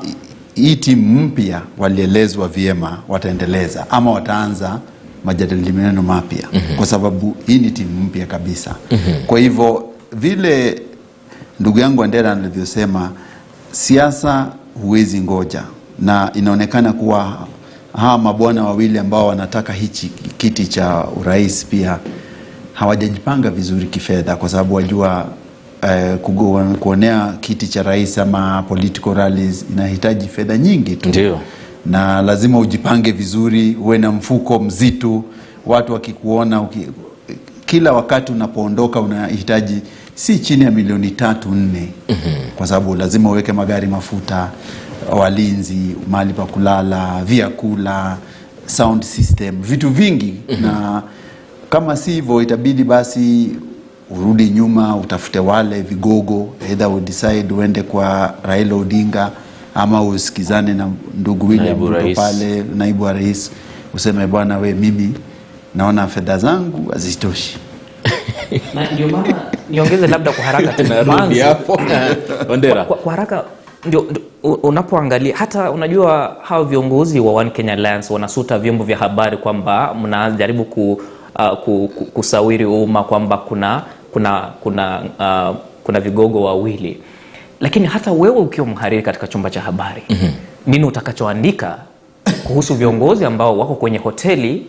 hii 0.55 0.75
timu 0.75 1.21
mpya 1.21 1.61
walielezwa 1.77 2.47
vyema 2.47 2.99
wataendeleza 3.07 3.85
ama 3.91 4.11
wataanza 4.11 4.79
majadiliano 5.23 6.01
mapya 6.01 6.47
mm-hmm. 6.53 6.77
kwa 6.77 6.85
sababu 6.85 7.35
hii 7.47 7.59
ni 7.59 7.71
timu 7.71 8.03
mpya 8.03 8.25
kabisa 8.25 8.75
mm-hmm. 8.91 9.25
kwa 9.25 9.39
hivyo 9.39 9.85
vile 10.11 10.81
ndugu 11.59 11.79
yangu 11.79 12.03
Andera 12.03 12.31
alivyosema 12.31 13.11
siasa 13.71 14.47
huwezi 14.81 15.21
ngoja 15.21 15.63
na 15.99 16.31
inaonekana 16.33 16.93
kuwa 16.93 17.47
hawa 17.97 18.17
mabwana 18.17 18.63
wawili 18.63 18.99
ambao 18.99 19.27
wanataka 19.27 19.73
hichi 19.73 20.11
kiti 20.37 20.67
cha 20.67 21.05
urais 21.21 21.65
pia 21.65 21.99
hawajajipanga 22.73 23.49
vizuri 23.49 23.85
kifedha 23.85 24.35
kwa 24.35 24.49
sababu 24.49 24.75
wajua 24.75 25.25
eh, 25.87 26.17
kuonea 26.79 27.33
kiti 27.41 27.67
cha 27.67 27.83
rais 27.83 28.17
ama 28.17 28.63
political 28.67 29.13
rallies 29.13 29.65
inahitaji 29.73 30.27
fedha 30.27 30.57
nyingi 30.57 30.95
tu 30.95 31.09
Ndiyo. 31.09 31.39
na 31.85 32.21
lazima 32.21 32.59
ujipange 32.59 33.11
vizuri 33.11 33.75
uwe 33.81 33.97
na 33.97 34.11
mfuko 34.11 34.59
mzito 34.59 35.23
watu 35.65 35.93
wakikuona 35.93 36.61
uki, 36.61 36.87
kila 37.65 37.93
wakati 37.93 38.31
unapoondoka 38.31 39.01
unahitaji 39.01 39.81
si 40.15 40.39
chini 40.39 40.63
ya 40.63 40.71
milioni 40.71 41.11
tatu 41.11 41.49
nne 41.51 41.89
mm-hmm. 42.09 42.33
kwa 42.55 42.67
sababu 42.67 42.95
lazima 42.95 43.29
uweke 43.29 43.53
magari 43.53 43.87
mafuta 43.87 44.49
walinzi 45.11 45.95
mahali 46.11 46.33
pa 46.33 46.45
kulala 46.45 47.23
vyakula 47.25 48.17
sound 48.65 49.03
system 49.03 49.61
vitu 49.61 49.89
vingi 49.89 50.33
mm-hmm. 50.49 50.61
na 50.65 51.03
kama 51.69 51.97
si 51.97 52.11
hivyo 52.11 52.41
itabidi 52.41 52.83
basi 52.83 53.49
urudi 54.09 54.49
nyuma 54.49 54.95
utafute 54.95 55.39
wale 55.39 55.81
vigogo 55.81 56.49
either 56.69 56.87
udecide 56.87 57.53
uende 57.53 57.81
kwa 57.83 58.33
Raila 58.43 58.75
Odinga 58.75 59.31
ama 59.75 60.03
usikizane 60.03 60.73
na 60.73 60.89
ndugu 61.13 61.47
William 61.47 61.65
Naibu 61.67 61.87
Ruto 61.87 62.13
pale 62.21 62.63
naibu 62.75 63.03
wa 63.03 63.13
rais 63.13 63.51
useme 63.93 64.27
bwana 64.27 64.57
we 64.57 64.73
mimi 64.73 65.13
naona 65.75 66.07
fedha 66.07 66.37
zangu 66.37 66.91
hazitoshi. 66.91 67.57
Ndio 68.93 69.07
maana 69.07 69.35
niongeze 69.69 70.07
labda 70.07 70.31
kwa 70.31 70.43
haraka 70.43 70.73
tu 70.73 70.83
ondera. 72.53 72.85
Kwa, 72.85 72.97
kwa 72.97 73.11
haraka 73.13 73.43
ndio 73.85 74.05
ndio, 74.11 74.21
unapoangalia 74.53 75.35
hata 75.37 75.71
unajua 75.71 76.37
hawa 76.41 76.65
viongozi 76.65 77.19
wa 77.19 77.33
One 77.33 77.49
Kenya 77.49 77.73
Alliance 77.73 78.13
wanasuta 78.13 78.59
vyombo 78.59 78.83
vya 78.83 78.97
habari 78.97 79.37
kwamba 79.37 79.93
mnajaribu 79.93 80.65
ku, 80.65 81.01
uh, 81.39 81.57
ku, 81.63 81.89
ku, 81.95 82.05
kusawiri 82.05 82.65
umma 82.65 83.03
kwamba 83.03 83.37
kuna 83.37 83.81
kuna 84.15 84.41
kuna 84.61 85.01
uh, 85.19 85.55
kuna 85.83 85.99
vigogo 85.99 86.43
wawili. 86.43 86.97
Lakini 87.59 87.87
hata 87.87 88.11
wewe 88.11 88.37
ukiwa 88.37 88.67
mhariri 88.67 89.03
katika 89.03 89.27
chumba 89.27 89.49
cha 89.49 89.61
habari 89.61 90.03
mm-hmm. 90.09 90.31
nini 90.67 90.85
utakachoandika 90.85 91.77
kuhusu 92.47 92.75
viongozi 92.75 93.25
ambao 93.25 93.57
wako 93.57 93.75
kwenye 93.75 93.97
hoteli 93.97 94.67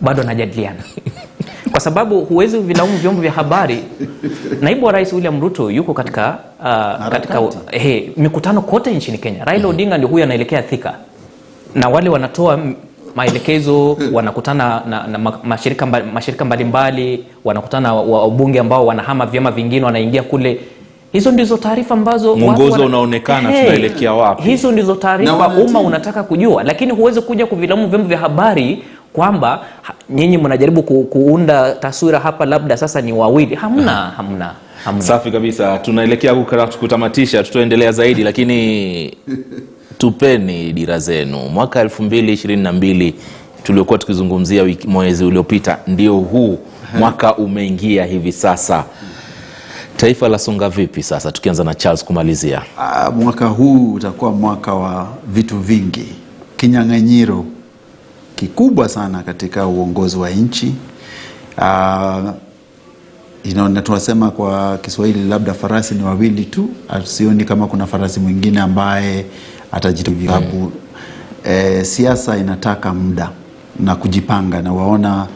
bado 0.00 0.20
wanajadiliana? 0.20 0.78
Kwa 1.72 1.80
sababu 1.80 2.20
huwezi 2.20 2.58
vilaumu 2.58 2.96
vyombo 2.98 3.22
vya 3.22 3.32
habari. 3.32 3.84
Naibu 4.60 4.86
wa 4.86 4.92
rais 4.92 5.12
william 5.12 5.40
ruto 5.40 5.70
yuko 5.70 5.94
katika 5.94 6.38
uh, 6.60 7.08
katika 7.08 7.42
he, 7.70 8.10
mikutano 8.16 8.62
kote 8.62 8.94
nchini 8.94 9.18
kenya. 9.18 9.44
Raila 9.44 9.68
odinga 9.68 9.96
ndio 9.98 10.08
huyu 10.08 10.24
anaelekea 10.24 10.62
thika. 10.62 10.94
Na 11.74 11.88
wale 11.88 12.10
wanatoa 12.10 12.58
maelekezo 13.16 13.98
wanakutana 14.12 14.82
na, 14.88 15.06
na 15.06 15.18
mashirika 15.44 15.86
mbalimbali 15.86 16.14
mashirika 16.14 16.44
mbalimbali 16.44 17.24
wanakutana 17.44 17.88
na 17.88 17.94
wabunge 17.94 18.58
ambao 18.60 18.86
wanahama 18.86 19.26
vyama 19.26 19.50
vingine 19.50 19.84
wanaingia 19.84 20.22
kule. 20.22 20.60
Hizo 21.12 21.30
ndizo 21.32 21.56
taarifa 21.56 21.94
ambazo 21.94 22.36
Mwongozo 22.36 22.72
wana- 22.72 22.84
unaonekana 22.86 23.50
hey, 23.50 23.64
tunaelekea 23.64 24.12
wapi. 24.12 24.42
hizo 24.42 24.72
ndizo 24.72 24.94
taarifa 24.94 25.48
umma 25.48 25.80
unataka 25.80 26.22
kujua. 26.22 26.62
Lakini 26.62 26.92
huwezi 26.92 27.20
kuja 27.20 27.46
kuvilaumu 27.46 27.88
vyombo 27.88 28.08
vya 28.08 28.18
habari 28.18 28.82
kwamba 29.12 29.60
ha- 29.82 29.94
nyinyi 30.10 30.38
mnajaribu 30.38 30.82
ku, 30.82 31.04
kuunda 31.04 31.72
taswira 31.74 32.18
hapa 32.18 32.44
labda 32.46 32.76
sasa 32.76 33.00
ni 33.00 33.12
wawili. 33.12 33.54
Hamna 33.54 33.92
hamna 33.92 34.50
hamna. 34.84 35.02
Safi 35.02 35.30
kabisa. 35.30 35.78
Tunaelekea 35.78 36.34
kutamatisha 36.80 37.42
tutaendelea 37.42 37.92
zaidi 37.92 38.22
lakini 38.24 39.16
tupeni 39.98 40.72
dira 40.72 40.98
zenu. 40.98 41.38
Mwaka 41.48 41.84
2022 41.84 43.12
tuliokuwa 43.62 43.98
tukizungumzia 43.98 44.76
mwezi 44.86 45.24
uliopita 45.24 45.78
ndio 45.86 46.14
huu 46.16 46.58
mwaka 46.98 47.36
umeingia 47.36 48.04
hivi 48.04 48.32
sasa. 48.32 48.84
Taifa 49.96 50.28
la 50.28 50.38
songa 50.38 50.68
vipi 50.68 51.02
sasa 51.02 51.32
tukianza 51.32 51.64
na 51.64 51.74
charles 51.74 52.04
kumalizia? 52.04 52.62
Ah, 52.78 53.10
mwaka 53.10 53.46
huu 53.46 53.92
utakuwa 53.92 54.32
mwaka 54.32 54.74
wa 54.74 55.08
vitu 55.28 55.58
vingi, 55.58 56.06
kinyang'anyiro 56.56 57.44
kikubwa 58.34 58.88
sana 58.88 59.22
katika 59.22 59.66
uongozi 59.66 60.16
wa 60.18 60.30
nchi. 60.30 60.74
Ah, 61.58 62.32
you 63.44 63.80
tunasema 63.82 64.30
kwa 64.30 64.78
Kiswahili 64.78 65.28
labda 65.28 65.54
farasi 65.54 65.94
ni 65.94 66.02
wawili 66.02 66.44
tu, 66.44 66.68
sioni 67.04 67.44
kama 67.44 67.66
kuna 67.66 67.86
farasi 67.86 68.20
mwingine 68.20 68.60
ambaye 68.60 69.26
atajitabu. 69.76 70.72
e, 71.44 71.84
siasa 71.84 72.36
inataka 72.36 72.94
muda 72.94 73.30
na 73.80 73.94
kujipanga, 73.94 74.62
na 74.62 74.72
waona 74.72 75.26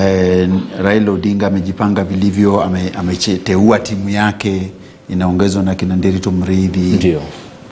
e, 0.00 0.48
Raila 0.82 1.12
Odinga 1.12 1.46
amejipanga 1.46 2.04
vilivyo, 2.04 2.62
ame- 2.62 2.92
ameteua 2.98 3.78
timu 3.78 4.08
yake 4.10 4.70
inaongezwa 5.08 5.62
na 5.62 5.74
kina 5.74 5.96
Nderitu 5.96 6.32
Mridhi 6.32 6.80
Ndio. 6.96 7.20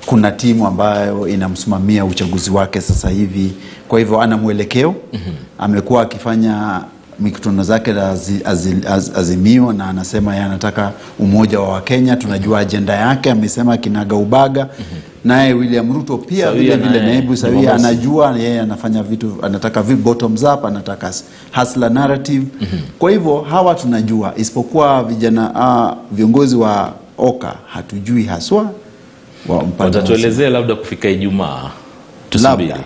kuna 0.07 0.31
timu 0.33 0.67
ambayo 0.67 1.29
inamsimamia 1.29 2.05
uchaguzi 2.05 2.51
wake 2.51 2.81
sasa 2.81 3.09
hivi, 3.11 3.53
kwa 3.89 3.99
hivyo 3.99 4.21
ana 4.21 4.37
mwelekeo 4.37 4.95
mm-hmm. 5.13 5.35
Amekuwa 5.59 6.03
akifanya 6.03 6.81
mikutano 7.21 7.63
zake 7.63 7.93
za 7.95 8.09
azi, 8.11 8.41
azi, 8.45 8.77
az, 8.89 9.11
azimio 9.17 9.73
na 9.73 9.87
anasema 9.89 10.33
yeye 10.35 10.45
anataka 10.47 10.93
umoja 11.19 11.61
wa 11.61 11.69
Wakenya. 11.69 12.17
Tunajua 12.17 12.59
ajenda 12.61 12.95
yake, 12.95 13.31
amesema 13.31 13.77
kinaga 13.77 14.17
ubaga 14.17 14.65
mm-hmm. 14.65 14.99
Naye 15.25 15.53
William 15.53 15.93
Ruto 15.93 16.19
pia 16.19 16.53
vile 16.53 16.77
vile, 16.77 17.01
naibu 17.01 17.37
sawia, 17.37 17.75
anajua 17.75 18.39
yeye 18.39 18.61
anafanya 18.61 19.03
vitu, 19.03 19.37
anataka 19.43 19.83
vi 19.83 19.95
bottoms 19.95 20.43
up, 20.43 20.65
anataka 20.65 21.13
hustler 21.55 21.91
narrative 21.91 22.47
mm-hmm. 22.61 22.81
Kwa 22.99 23.11
hivyo 23.11 23.41
hawa 23.41 23.75
tunajua, 23.75 24.33
isipokuwa 24.37 25.05
vijana 25.05 25.51
uh, 25.51 26.17
viongozi 26.17 26.57
wa 26.57 26.93
Oka 27.19 27.55
hatujui 27.67 28.23
haswa 28.25 28.71
watatuelezea 29.79 30.51
labda 30.51 30.75
kufika 30.75 31.09
ijumaa 31.09 31.71
tusubiri 32.31 32.69
labda, 32.69 32.85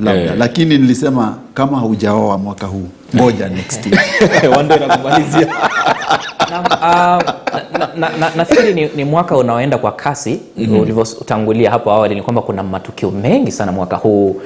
labda. 0.00 0.22
Eh. 0.32 0.38
Lakini 0.38 0.78
nilisema 0.78 1.36
kama 1.54 1.78
haujaoa 1.78 2.38
mwaka 2.38 2.66
huu 2.66 2.88
ngoja 3.16 3.48
next 3.48 3.86
year 3.86 4.00
wandera 4.56 4.96
kumalizia 4.96 5.48
Naam, 6.52 6.64
ah, 6.68 7.18
na- 7.96 8.12
na- 8.18 8.32
na- 8.36 8.72
ni, 8.74 8.90
ni 8.96 9.04
mwaka 9.04 9.36
unaoenda 9.36 9.78
kwa 9.78 9.92
kasi 9.92 10.40
mm-hmm. 10.56 10.80
ulivyotangulia 10.80 11.70
hapo 11.70 11.90
awali 11.90 12.14
ni 12.14 12.22
kwamba 12.22 12.42
kuna 12.42 12.62
matukio 12.62 13.10
mengi 13.10 13.52
sana 13.52 13.72
mwaka 13.72 13.96
huu. 13.96 14.42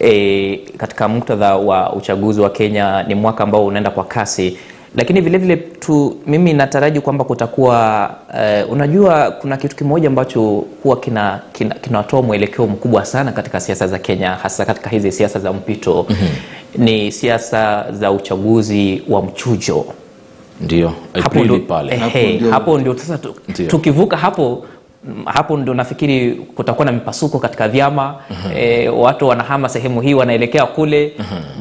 E, 0.00 0.56
katika 0.76 1.08
muktadha 1.08 1.56
wa 1.56 1.92
uchaguzi 1.92 2.40
wa 2.40 2.50
kenya 2.50 3.02
ni 3.02 3.14
mwaka 3.14 3.44
ambao 3.44 3.66
unaenda 3.66 3.90
kwa 3.90 4.04
kasi 4.04 4.58
lakini 4.96 5.20
vile 5.20 5.38
vile 5.38 5.56
tu 5.56 6.16
mimi 6.26 6.52
nataraji 6.52 7.00
kwamba 7.00 7.24
kutakuwa 7.24 8.10
uh, 8.66 8.72
unajua 8.72 9.30
kuna 9.30 9.56
kitu 9.56 9.76
kimoja 9.76 10.08
ambacho 10.08 10.64
huwa 10.82 10.96
kinatoa 11.00 11.40
kina, 11.52 11.74
kina 11.74 12.04
mwelekeo 12.22 12.66
mkubwa 12.66 13.04
sana 13.04 13.32
katika 13.32 13.60
siasa 13.60 13.86
za 13.86 13.98
kenya 13.98 14.30
hasa 14.30 14.64
katika 14.64 14.90
hizi 14.90 15.12
siasa 15.12 15.38
za 15.40 15.52
mpito. 15.52 16.06
Mm-hmm. 16.08 16.84
ni 16.84 17.12
siasa 17.12 17.92
za 17.92 18.10
uchaguzi 18.10 19.02
wa 19.08 19.22
mchujo. 19.22 19.84
Ndio 20.60 20.92
hapo 21.22 21.38
ehe, 21.94 22.36
ndio- 22.36 22.50
hapo 22.50 22.78
ndio 22.78 22.98
sasa 22.98 23.18
tu, 23.18 23.34
tukivuka 23.68 24.16
hapo 24.16 24.64
mm, 25.04 25.22
hapo 25.24 25.56
ndio 25.56 25.74
nafikiri 25.74 26.32
kutakuwa 26.34 26.84
na 26.86 26.92
mipasuko 26.92 27.38
katika 27.38 27.68
vyama. 27.68 28.14
E, 28.56 28.88
watu 28.88 29.28
wanahama 29.28 29.68
sehemu 29.68 30.00
hii 30.00 30.14
wanaelekea 30.14 30.66
kule. 30.66 31.12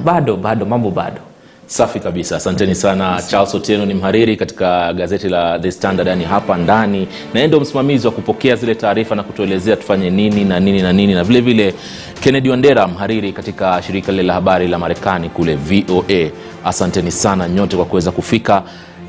Bado 0.04 0.36
bado 0.36 0.66
mambo 0.66 0.92
bado 0.92 1.18
safi 1.66 2.00
kabisa. 2.00 2.36
Asanteni 2.36 2.76
sana. 2.76 3.22
Charles 3.30 3.56
otieno 3.56 3.86
ni 3.86 3.94
mhariri 3.94 4.38
katika 4.38 4.94
gazeti 4.94 5.30
la 5.30 5.60
the 5.60 5.72
standard 5.72 6.08
yani 6.08 6.24
hapa 6.24 6.58
ndani. 6.58 7.00
Na 7.34 7.40
yeye 7.40 7.48
ndio 7.48 7.60
msimamizi 7.60 8.08
wa 8.08 8.14
kupokea 8.14 8.56
zile 8.56 8.76
taarifa 8.76 9.16
na 9.16 9.24
kutuelezea 9.24 9.76
tufanye 9.76 10.10
nini 10.10 10.46
na 10.46 10.60
nini 10.60 10.82
na 10.82 10.94
nini. 10.94 11.14
Na 11.14 11.24
vile 11.24 11.42
vile 11.42 11.74
kennedy 12.22 12.50
wandera 12.50 12.88
mhariri 12.88 13.32
katika 13.34 13.82
shirika 13.82 14.12
lile 14.12 14.24
la 14.24 14.34
habari 14.34 14.68
la 14.68 14.80
marekani 14.80 15.30
kule 15.30 15.56
voa 15.56 16.30
asanteni 16.66 17.12
sana 17.12 17.50
nyote 17.50 17.76
kwa 17.76 17.86
kuweza 17.86 18.12
kufika 18.12 18.64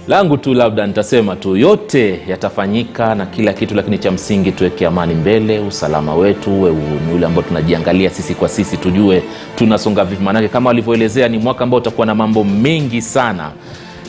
langu 0.08 0.36
tu 0.36 0.54
labda 0.54 0.86
nitasema 0.86 1.36
tu 1.36 1.56
yote 1.56 2.20
yatafanyika 2.28 3.14
na 3.14 3.26
kila 3.26 3.52
kitu 3.52 3.74
lakini 3.74 3.98
cha 3.98 4.10
msingi 4.10 4.52
tuweke 4.52 4.86
amani 4.86 5.14
mbele 5.14 5.58
usalama 5.60 6.14
wetu 6.14 6.50
uwe 6.54 6.70
ni 7.08 7.14
ule 7.14 7.26
ambao 7.26 7.42
tunajiangalia 7.42 8.10
sisi 8.10 8.34
kwa 8.34 8.48
sisi 8.48 8.76
tujue 8.76 9.22
tunasonga 9.56 10.04
vipi. 10.04 10.22
Maanake 10.24 10.48
kama 10.48 10.68
walivyoelezea 10.70 11.28
ni 11.28 11.38
mwaka 11.38 11.64
ambao 11.64 11.78
utakuwa 11.80 12.06
na 12.06 12.14
mambo 12.14 12.44
mengi 12.44 13.02
sana. 13.02 13.50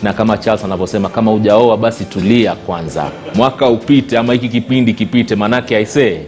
Na 0.04 0.14
kama 0.14 0.38
charles 0.38 0.66
anavyosema 0.66 1.10
kama 1.10 1.34
ujaoa 1.34 1.78
basi 1.78 2.06
tulia 2.06 2.56
kwanza. 2.56 3.12
Mwaka 3.36 3.70
upite 3.70 4.18
ama 4.18 4.34
hiki 4.34 4.50
kipindi 4.50 4.93
kipite 4.93 5.36
maanake 5.36 5.76
aisee 5.78 6.20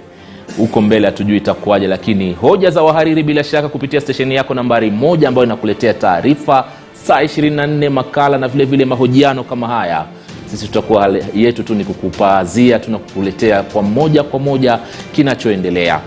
huko 0.58 0.82
mbele 0.82 1.06
hatujui 1.06 1.38
itakuwaje 1.38 1.88
lakini 1.88 2.34
hoja 2.34 2.70
za 2.70 2.82
wahariri 2.82 3.24
bila 3.24 3.44
shaka 3.44 3.70
kupitia 3.70 4.02
stesheni 4.02 4.36
yako 4.36 4.54
nambari 4.54 4.92
moja 4.92 5.28
ambayo 5.28 5.46
inakuletea 5.46 5.94
taarifa 5.94 6.66
saa 7.08 7.22
24 7.24 7.90
makala 7.90 8.38
na 8.38 8.48
vile 8.48 8.66
vile 8.66 8.86
mahojiano 8.86 9.44
kama 9.44 9.68
haya. 9.68 10.06
Sisi 10.46 10.66
tutakuwa 10.66 11.10
yetu 11.36 11.64
tu 11.64 11.76
ni 11.76 11.84
kukupazia 11.86 12.80
tunakuletea 12.80 13.64
kwa 13.64 13.82
moja 13.82 14.24
kwa 14.24 14.40
moja 14.40 14.80
kinachoendelea 15.16 16.00